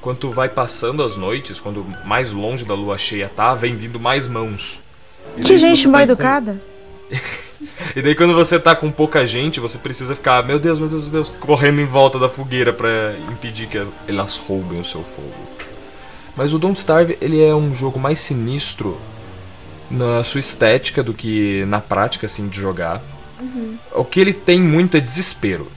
[0.01, 4.27] quando vai passando as noites, quando mais longe da lua cheia tá, vem vindo mais
[4.27, 4.79] mãos.
[5.37, 6.61] E Que gente você mal tá com- educada.
[7.95, 11.03] E daí quando você tá com pouca gente, você precisa ficar, meu Deus, meu Deus,
[11.05, 15.33] meu Deus, correndo em volta da fogueira pra impedir que elas roubem o seu fogo.
[16.37, 18.97] Mas o Don't Starve, ele é um jogo mais sinistro
[19.89, 23.01] na sua estética do que na prática, assim, de jogar.
[23.93, 25.71] O que ele tem muito é desespero.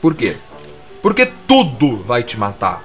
[0.00, 0.36] Por quê?
[1.02, 2.82] Porque tudo vai te matar.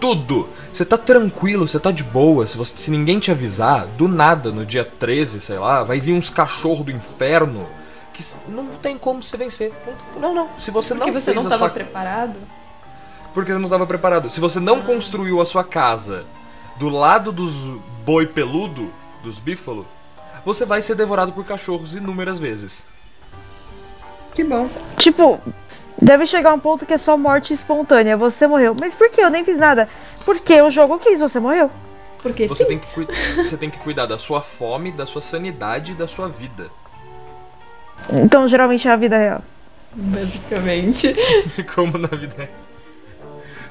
[0.00, 0.48] Tudo.
[0.72, 2.46] Você tá tranquilo, você tá de boa.
[2.46, 6.12] Se, você- se ninguém te avisar, do nada, no dia 13, sei lá, vai vir
[6.12, 7.66] uns cachorros do inferno
[8.12, 9.72] que não tem como você vencer.
[10.20, 10.48] Não, não.
[10.58, 12.34] Se você Porque não você fez não a tava sua preparado?
[13.34, 14.30] Porque você não estava preparado.
[14.30, 16.24] Se você não construiu a sua casa
[16.76, 17.52] do lado dos
[18.04, 18.90] boi peludo,
[19.22, 19.84] dos bífalo,
[20.44, 22.86] você vai ser devorado por cachorros inúmeras vezes.
[24.34, 24.70] Que bom.
[24.96, 25.40] Tipo,
[26.00, 28.16] deve chegar um ponto que é só morte espontânea.
[28.16, 28.76] Você morreu.
[28.80, 29.20] Mas por que?
[29.20, 29.88] Eu nem fiz nada.
[30.24, 31.70] Porque o jogo quis, você morreu.
[32.22, 32.78] Porque Você sim.
[32.78, 36.26] tem, que você tem que cuidar da sua fome, da sua sanidade e da sua
[36.26, 36.70] vida.
[38.10, 39.42] Então, geralmente é a vida real.
[39.92, 41.14] Basicamente.
[41.74, 42.48] Como na vida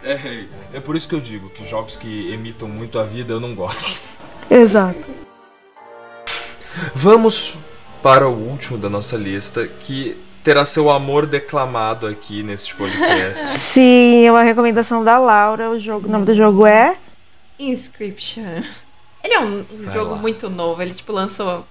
[0.03, 0.45] é.
[0.73, 3.55] É por isso que eu digo que jogos que imitam muito a vida eu não
[3.55, 4.01] gosto.
[4.49, 5.03] Exato.
[6.93, 7.55] Vamos
[8.01, 13.59] para o último da nossa lista, que terá seu amor declamado aqui neste podcast.
[13.59, 15.69] Sim, é uma recomendação da Laura.
[15.69, 16.97] O, jogo, o nome do jogo é.
[17.57, 18.61] Inscription.
[19.23, 20.17] Ele é um, um jogo lá.
[20.17, 20.81] muito novo.
[20.81, 21.65] Ele, tipo, lançou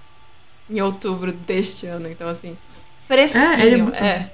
[0.71, 2.09] em outubro deste ano.
[2.09, 2.57] Então, assim,
[3.07, 3.45] fresquinho.
[3.45, 4.31] É, ele é muito é.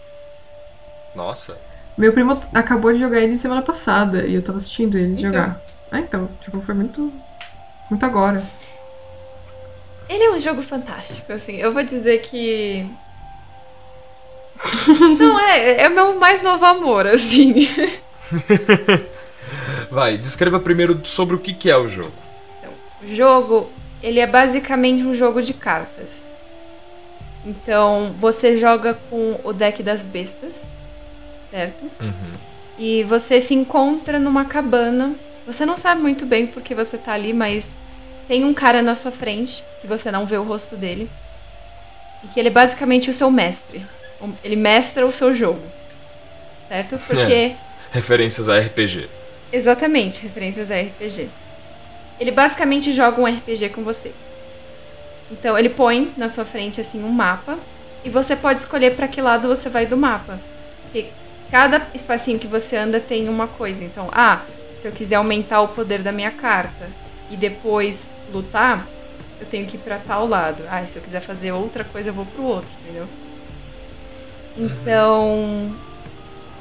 [1.16, 1.58] Nossa.
[1.98, 5.30] Meu primo acabou de jogar ele semana passada e eu tava assistindo ele Então.
[5.30, 5.60] jogar.
[5.90, 7.12] Ah, então, tipo, foi muito.
[7.90, 8.42] Muito agora.
[10.08, 11.56] Ele é um jogo fantástico, assim.
[11.56, 12.88] Eu vou dizer que.
[15.18, 17.68] Não, é, é meu mais novo amor, assim.
[19.90, 22.12] Vai, descreva primeiro sobre o que, que é o jogo.
[22.58, 22.70] Então,
[23.02, 23.70] o jogo,
[24.02, 26.28] ele é basicamente um jogo de cartas.
[27.44, 30.66] Então, você joga com o deck das bestas,
[31.50, 31.82] certo?
[32.00, 32.32] Uhum.
[32.78, 35.14] E você se encontra numa cabana.
[35.46, 37.76] Você não sabe muito bem porque você tá ali, mas
[38.26, 41.10] tem um cara na sua frente, que você não vê o rosto dele.
[42.22, 43.84] E que ele é basicamente o seu mestre.
[44.44, 45.62] Ele mestra o seu jogo.
[46.68, 46.98] Certo?
[46.98, 47.54] Porque.
[47.90, 49.08] Referências a RPG.
[49.52, 51.30] Exatamente, referências a RPG.
[52.20, 54.12] Ele basicamente joga um RPG com você.
[55.30, 57.58] Então ele põe na sua frente assim um mapa
[58.04, 60.38] e você pode escolher para que lado você vai do mapa.
[60.82, 61.06] Porque
[61.50, 63.82] cada espacinho que você anda tem uma coisa.
[63.82, 64.42] Então, ah,
[64.80, 66.88] se eu quiser aumentar o poder da minha carta
[67.30, 68.86] e depois lutar,
[69.40, 70.62] eu tenho que ir para tal lado.
[70.70, 73.06] Ah, se eu quiser fazer outra coisa, eu vou pro outro, entendeu?
[74.56, 75.74] Então,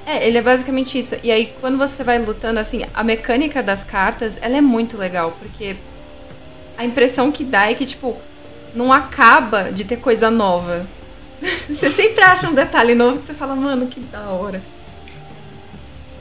[0.05, 1.15] é, ele é basicamente isso.
[1.23, 5.35] E aí, quando você vai lutando, assim, a mecânica das cartas, ela é muito legal,
[5.39, 5.75] porque
[6.77, 8.15] a impressão que dá é que, tipo,
[8.73, 10.85] não acaba de ter coisa nova.
[11.67, 14.61] você sempre acha um detalhe novo que você fala, mano, que da hora.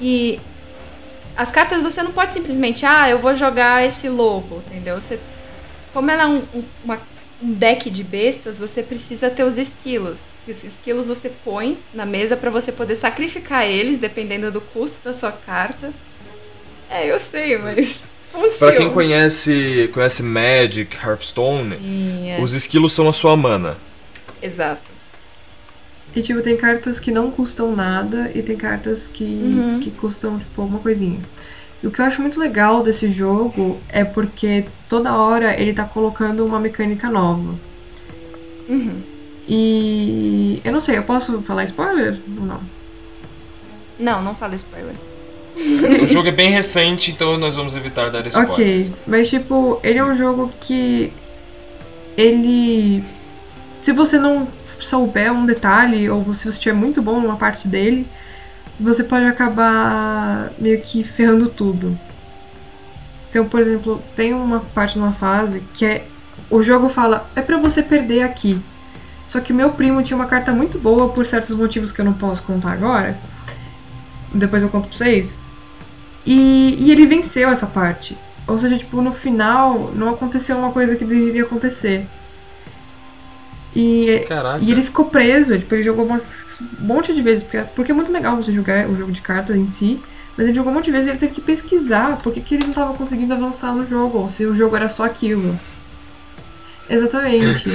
[0.01, 0.41] E
[1.37, 5.01] as cartas você não pode simplesmente, ah, eu vou jogar esse lobo, entendeu?
[5.01, 5.19] Você,
[5.93, 7.01] como ela é um, um, uma,
[7.43, 10.21] um deck de bestas, você precisa ter os esquilos.
[10.47, 14.99] E os esquilos você põe na mesa para você poder sacrificar eles, dependendo do custo
[15.05, 15.93] da sua carta.
[16.89, 18.01] É, eu sei, mas.
[18.59, 22.39] Pra quem conhece, conhece Magic, Hearthstone, Sim, é.
[22.39, 23.79] os esquilos são a sua mana.
[24.43, 24.96] Exato.
[26.17, 29.81] E tipo, tem cartas que não custam nada e tem cartas que, Uhum.
[29.81, 31.21] que custam, tipo, alguma coisinha.
[31.83, 35.85] E o que eu acho muito legal desse jogo é porque toda hora ele tá
[35.85, 37.55] colocando uma mecânica nova.
[38.67, 39.03] Uhum.
[39.47, 42.61] E eu não sei, eu posso falar spoiler ou não?
[43.99, 44.95] Não, não fala spoiler.
[46.03, 48.89] o jogo é bem recente, então nós vamos evitar dar spoilers.
[48.89, 51.13] Ok, mas tipo, ele é um jogo que
[52.17, 53.05] ele
[53.83, 54.49] se você não
[54.79, 58.07] souber um detalhe ou se você estiver muito bom numa parte dele,
[58.79, 61.99] você pode acabar meio que ferrando tudo.
[63.31, 66.07] Então, por exemplo, tem uma parte numa fase que é
[66.49, 68.61] o jogo fala é pra você perder aqui.
[69.27, 72.13] Só que meu primo tinha uma carta muito boa por certos motivos que eu não
[72.13, 73.19] posso contar agora.
[74.33, 75.35] Depois eu conto pra vocês.
[76.25, 78.17] E, e ele venceu essa parte.
[78.47, 82.07] Ou seja, tipo, no final não aconteceu uma coisa que deveria acontecer.
[83.79, 84.65] E, Caraca.
[84.65, 86.19] e ele ficou preso, tipo, ele jogou um
[86.79, 89.67] monte de vezes, porque, porque é muito legal você jogar o jogo de cartas em
[89.67, 90.01] si,
[90.35, 92.63] mas ele jogou um monte de vezes e ele teve que pesquisar por que, ele
[92.63, 95.61] não estava conseguindo avançar no jogo, ou se o jogo era só aquilo.
[96.89, 97.69] Exatamente.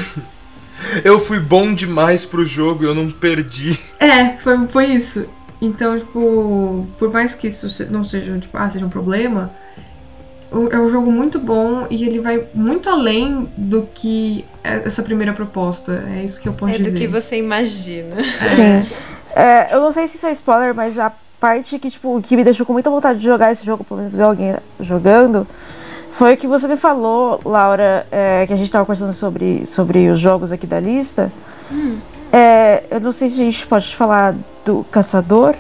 [1.06, 3.80] Eu fui bom demais pro jogo e eu não perdi.
[4.00, 5.28] É, foi, foi isso.
[5.62, 9.54] Então, tipo, por mais que isso não seja, tipo, ah, seja um problema,
[10.52, 15.32] é um jogo muito bom e ele vai muito além do que é- essa primeira
[15.34, 16.04] proposta.
[16.16, 16.92] É isso que eu posso É dizer.
[16.92, 18.16] do que você imagina.
[18.56, 18.86] Sim.
[19.36, 22.44] É, eu não sei se isso é spoiler, mas a parte que, tipo, que me
[22.44, 25.48] deixou com muita vontade de jogar esse jogo, pelo menos ver alguém jogando,
[26.18, 30.10] foi o que você me falou, Laura, é, que a gente tava conversando sobre, sobre
[30.10, 31.32] os jogos aqui da lista.
[32.32, 34.36] É, eu não sei se a gente pode falar
[34.66, 35.56] do Caçador.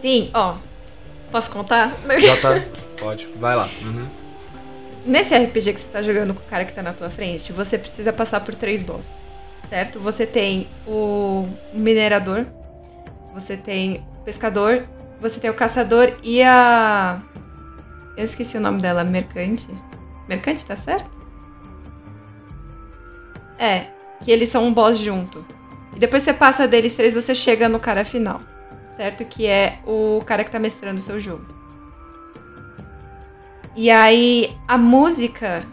[0.00, 0.54] Sim, ó.
[1.32, 1.92] Posso contar?
[2.18, 2.60] Já tá.
[2.98, 3.68] Pode, vai lá.
[3.82, 4.08] Uhum.
[5.06, 7.78] Nesse RPG que você tá jogando com o cara que tá na tua frente, você
[7.78, 9.10] precisa passar por três boss.
[9.68, 10.00] Certo?
[10.00, 12.46] Você tem o minerador,
[13.32, 14.86] você tem o pescador,
[15.20, 17.22] você tem o caçador e a.
[18.16, 19.68] Eu esqueci o nome dela, mercante.
[20.28, 21.10] Mercante, tá certo?
[23.58, 23.86] É,
[24.24, 25.44] que eles são um boss junto.
[25.94, 28.40] E depois você passa deles três, você chega no cara final.
[28.96, 29.24] Certo?
[29.24, 31.57] Que é o cara que tá mestrando o seu jogo.
[33.80, 35.64] E aí, a música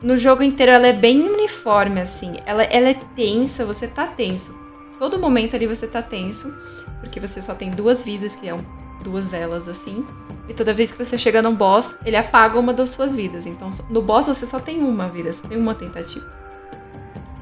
[0.00, 2.36] no jogo inteiro ela é bem uniforme, assim.
[2.46, 4.56] Ela, ela é tensa, você tá tenso.
[4.96, 6.56] Todo momento ali você tá tenso,
[7.00, 8.64] porque você só tem duas vidas, que é um-
[9.02, 10.06] duas velas, assim.
[10.48, 13.44] E toda vez que você chega num boss, ele apaga uma das suas vidas.
[13.44, 16.24] Então, só- no boss você só tem uma vida, você tem uma tentativa.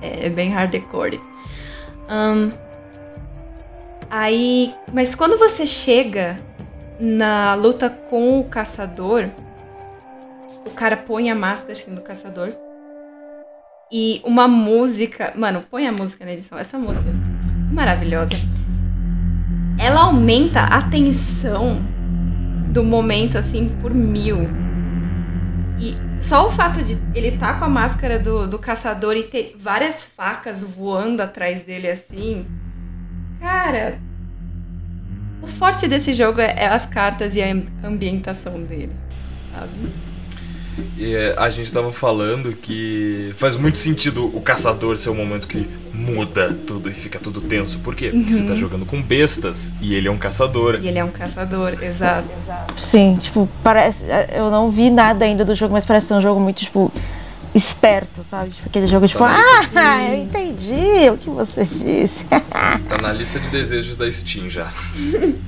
[0.01, 1.21] É, é bem hardcore.
[2.09, 2.53] Ahn,
[4.09, 6.41] aí, mas quando você chega
[6.99, 9.29] na luta com o caçador,
[10.67, 12.53] o cara põe a máscara assim, do caçador.
[13.91, 15.33] E uma música.
[15.37, 16.59] Mano, põe a música na edição.
[16.59, 18.35] Essa música é maravilhosa.
[19.79, 21.79] Ela aumenta a tensão
[22.71, 24.49] do momento, assim, por mil.
[25.79, 29.55] E só o fato de ele tá com a máscara do, do caçador e ter
[29.59, 32.47] várias facas voando atrás dele assim.
[33.39, 34.01] Cara,
[35.43, 37.47] o forte desse jogo é, é as cartas e a
[37.87, 38.93] ambientação dele,
[39.55, 40.16] sabe?
[40.97, 45.49] E é, a gente tava falando que faz muito sentido o caçador ser o momento
[45.49, 47.79] que muda tudo e fica tudo tenso.
[47.79, 48.11] Por quê?
[48.11, 50.79] Porque você tá jogando com bestas e ele é um caçador.
[50.83, 52.29] E ele é um caçador, exato.
[52.79, 54.05] Sim, tipo, parece.
[54.35, 56.93] Eu não vi nada ainda do jogo, mas parece ser um jogo muito, tipo,
[57.55, 58.51] esperto, sabe?
[58.51, 59.71] Tipo, aquele jogo tipo, Tá lista.
[59.75, 62.25] ah, eu entendi o que você disse.
[62.89, 64.71] Tá na lista de desejos da Steam já.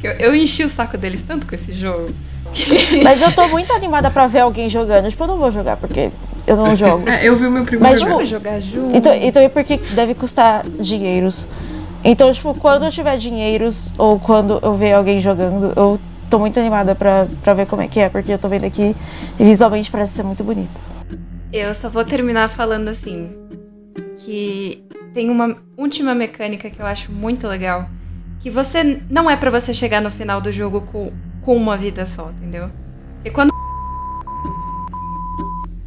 [0.00, 2.14] Eu, eu enchi o saco deles tanto com esse jogo.
[3.02, 5.10] mas eu tô muito animada pra ver alguém jogando.
[5.10, 6.10] Tipo, eu não vou jogar porque
[6.46, 7.04] eu não jogo.
[7.08, 8.12] É, eu vi o meu primeiro Mas, jogo.
[8.12, 8.96] Vamos jogar junto.
[8.96, 11.46] Então, então é porque deve custar dinheiros.
[12.04, 15.98] Então, tipo, quando eu tiver dinheiros ou quando eu ver alguém jogando, eu
[16.30, 18.94] tô muito animada pra, pra ver como é que é, porque eu tô vendo aqui
[19.38, 20.70] e visualmente parece ser muito bonito.
[21.52, 23.34] Eu só vou terminar falando assim
[24.18, 24.84] que
[25.14, 27.88] tem uma última mecânica que eu acho muito legal,
[28.40, 31.12] que você não é pra você chegar no final do jogo com,
[31.48, 32.68] com uma vida só, entendeu?
[33.14, 33.50] Porque quando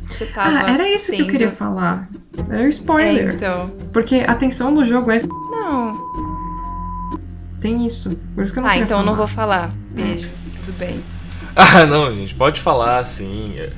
[0.10, 2.10] você tava Ah, era isso que eu sendo- queria falar.
[2.50, 3.36] Era o É, spoiler.
[3.36, 3.70] então.
[3.94, 5.20] Porque a tensão do jogo é.
[5.22, 6.02] Não.
[7.62, 8.10] Tem isso.
[8.34, 9.18] Por isso que eu não Ah, então eu não falar.
[9.18, 9.72] vou falar.
[9.92, 10.28] Beijo,
[10.66, 11.00] tudo bem.
[11.56, 13.54] Ah, não, gente, pode falar sim.
[13.58, 13.72] É,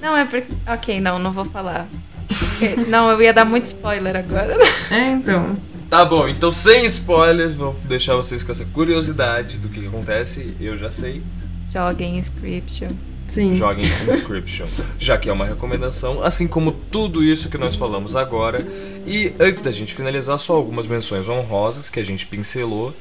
[0.00, 0.52] Não, é porque.
[0.66, 1.86] Ok, não, não vou falar.
[2.88, 4.56] Não, eu ia dar muito spoiler agora.
[4.90, 5.56] É, então.
[5.92, 10.56] Tá bom, então sem spoilers, vou deixar vocês com essa curiosidade do que acontece.
[10.58, 11.22] Eu já sei.
[11.70, 12.92] Joguem Inscription.
[13.28, 13.52] Sim.
[13.52, 14.66] Joguem Inscription,
[14.98, 18.66] já que é uma recomendação, assim como tudo isso que nós falamos agora.
[19.06, 22.94] E antes da gente finalizar, só algumas menções honrosas que a gente pincelou.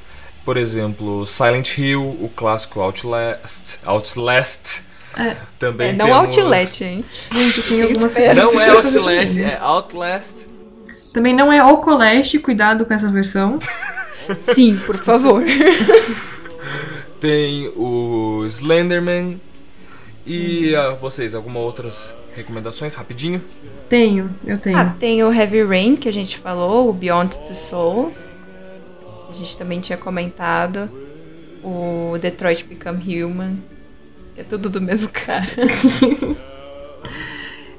[0.44, 3.78] Por exemplo, Silent Hill, o clássico Outlast.
[3.86, 4.82] Outlast.
[5.18, 5.38] É.
[5.58, 6.38] Também É, não temos...
[6.38, 7.06] Outlet, hein?
[7.32, 8.14] Gente, tem algumas.
[8.36, 10.51] Não é Outlet, é Outlast.
[11.14, 13.60] Também não é Ocoleste, cuidado com essa versão.
[14.54, 15.44] Sim, por favor.
[17.20, 19.36] Tem o Slenderman.
[20.26, 23.42] E ah, vocês, alguma outras recomendações, rapidinho?
[23.90, 24.78] Tenho, eu tenho.
[24.78, 28.32] Ah, tem o Heavy Rain que a gente falou, o Beyond Two Souls.
[29.30, 30.90] A gente também tinha comentado.
[31.64, 33.58] O Detroit Become Human.
[34.34, 35.46] que É tudo do mesmo cara.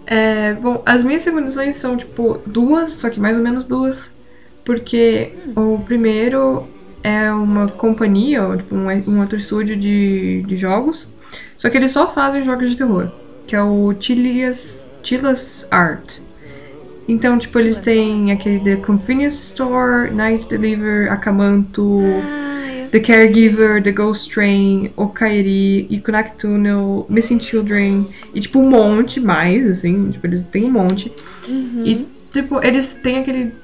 [0.07, 4.13] É, bom, as minhas recomendações são, tipo, duas, só que mais ou menos duas.
[4.65, 6.65] Porque o primeiro
[7.03, 11.09] é uma companhia, ou, tipo, um, um outro estúdio de, de jogos.
[11.57, 13.11] Só que eles só fazem jogos de terror.
[13.47, 16.19] Que é o Chilas, Chilas Art.
[17.09, 22.01] Então, tipo, eles têm aquele The Convenience Store, Night Deliver, Akamanto,
[22.93, 29.67] The Caregiver, The Ghost Train, Okairi, Ikunak Tunnel, Missing Children, e tipo um monte mais,
[29.67, 31.11] assim, tipo, eles têm um monte.
[31.85, 33.55] E tipo, eles têm aquele.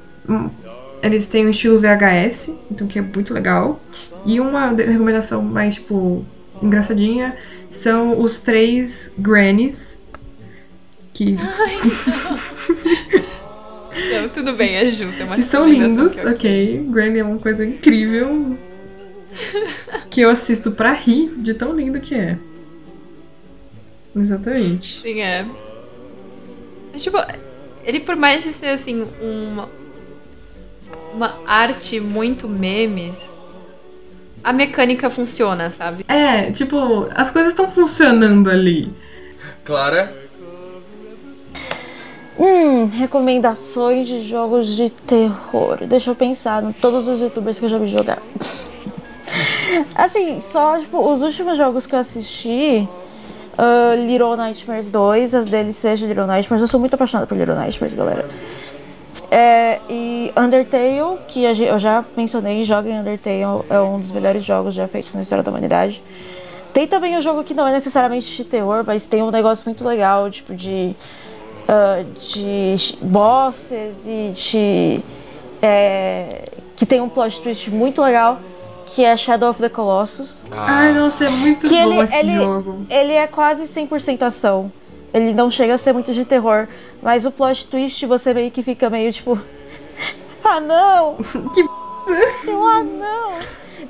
[1.02, 3.80] Eles têm o estilo VHS, então que é muito legal.
[4.24, 6.24] E uma recomendação mais, tipo,
[6.62, 7.36] engraçadinha
[7.68, 9.98] são os três Grannies.
[11.12, 11.36] Que,
[14.10, 15.20] Não, tudo bem, é justo.
[15.20, 16.86] É uma que são lindos, ok.
[16.88, 18.56] Granny é uma coisa incrível.
[20.10, 22.38] que eu assisto pra rir de tão lindo que é.
[24.14, 25.00] Exatamente.
[25.02, 25.46] Sim, é.
[26.92, 27.18] Mas, tipo,
[27.84, 29.68] ele por mais de ser, assim, uma,
[31.14, 33.16] uma arte muito memes,
[34.42, 36.04] a mecânica funciona, sabe?
[36.08, 38.92] É, tipo, as coisas estão funcionando ali.
[39.64, 40.12] Clara?
[42.38, 45.78] Hum, recomendações de jogos de terror.
[45.86, 48.22] Deixa eu pensar em todos os youtubers que eu já vi jogar.
[49.94, 52.88] Assim, só tipo, os últimos jogos que eu assisti.
[53.56, 56.62] ah, Little Nightmares 2, as DLCs de Little Nightmares.
[56.62, 58.28] Eu sou muito apaixonada por Little Nightmares, galera.
[59.30, 64.88] É, e Undertale, que eu já mencionei, joguem Undertale, é um dos melhores jogos já
[64.88, 66.02] feitos na história da humanidade.
[66.72, 69.86] Tem também um jogo que não é necessariamente de terror, mas tem um negócio muito
[69.86, 70.96] legal, tipo de
[71.68, 75.02] ah, de bosses e de.
[75.60, 78.40] é, que tem um plot twist muito legal,
[78.94, 80.40] que é Shadow of the Colossus.
[80.50, 82.86] Ai, nossa, é muito Que bom ele- esse ele- jogo.
[82.90, 84.70] Ele é quase 100% ação.
[85.12, 86.66] Ele não chega a ser muito de terror,
[87.02, 89.38] mas o plot twist você meio que fica meio tipo.
[90.44, 91.16] Ah não!
[91.52, 91.60] Que
[92.50, 93.32] Eu, ah não!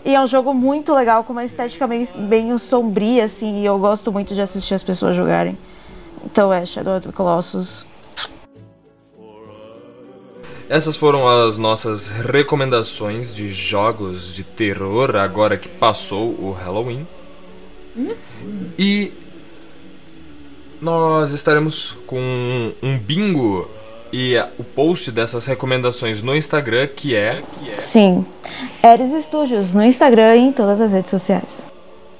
[0.04, 3.78] E é um jogo muito legal, com uma estética meio, bem sombria, assim, e eu
[3.78, 5.56] gosto muito de assistir as pessoas jogarem.
[6.24, 7.86] Então é Shadow of the Colossus.
[10.68, 17.06] Essas foram as nossas recomendações de jogos de terror agora que passou o Halloween.
[18.78, 19.12] E
[20.80, 23.68] nós estaremos com um bingo
[24.12, 27.42] e o post dessas recomendações no Instagram, que é.
[27.78, 28.24] Sim.
[28.82, 31.44] Eres Studios no Instagram e em todas as redes sociais.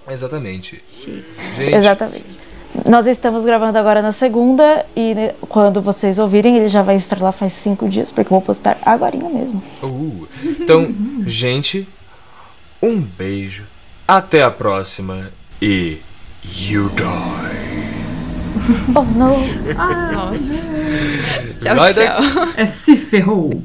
[0.08, 0.82] Exatamente.
[0.86, 1.24] Chique.
[1.56, 2.37] Gente, Exatamente.
[2.86, 7.20] Nós estamos gravando agora na segunda e né, quando vocês ouvirem ele já vai estar
[7.20, 9.62] lá faz cinco dias, porque eu vou postar agora mesmo.
[9.82, 10.26] Uh,
[10.60, 10.94] então,
[11.26, 11.88] gente,
[12.82, 13.64] um beijo.
[14.06, 15.30] Até a próxima.
[15.60, 15.98] E.
[16.44, 17.68] You die.
[18.94, 19.36] Oh não.
[19.76, 20.66] Ah, Nossa.
[21.60, 22.22] tchau, Vai tchau.
[22.56, 23.62] é se ferrou.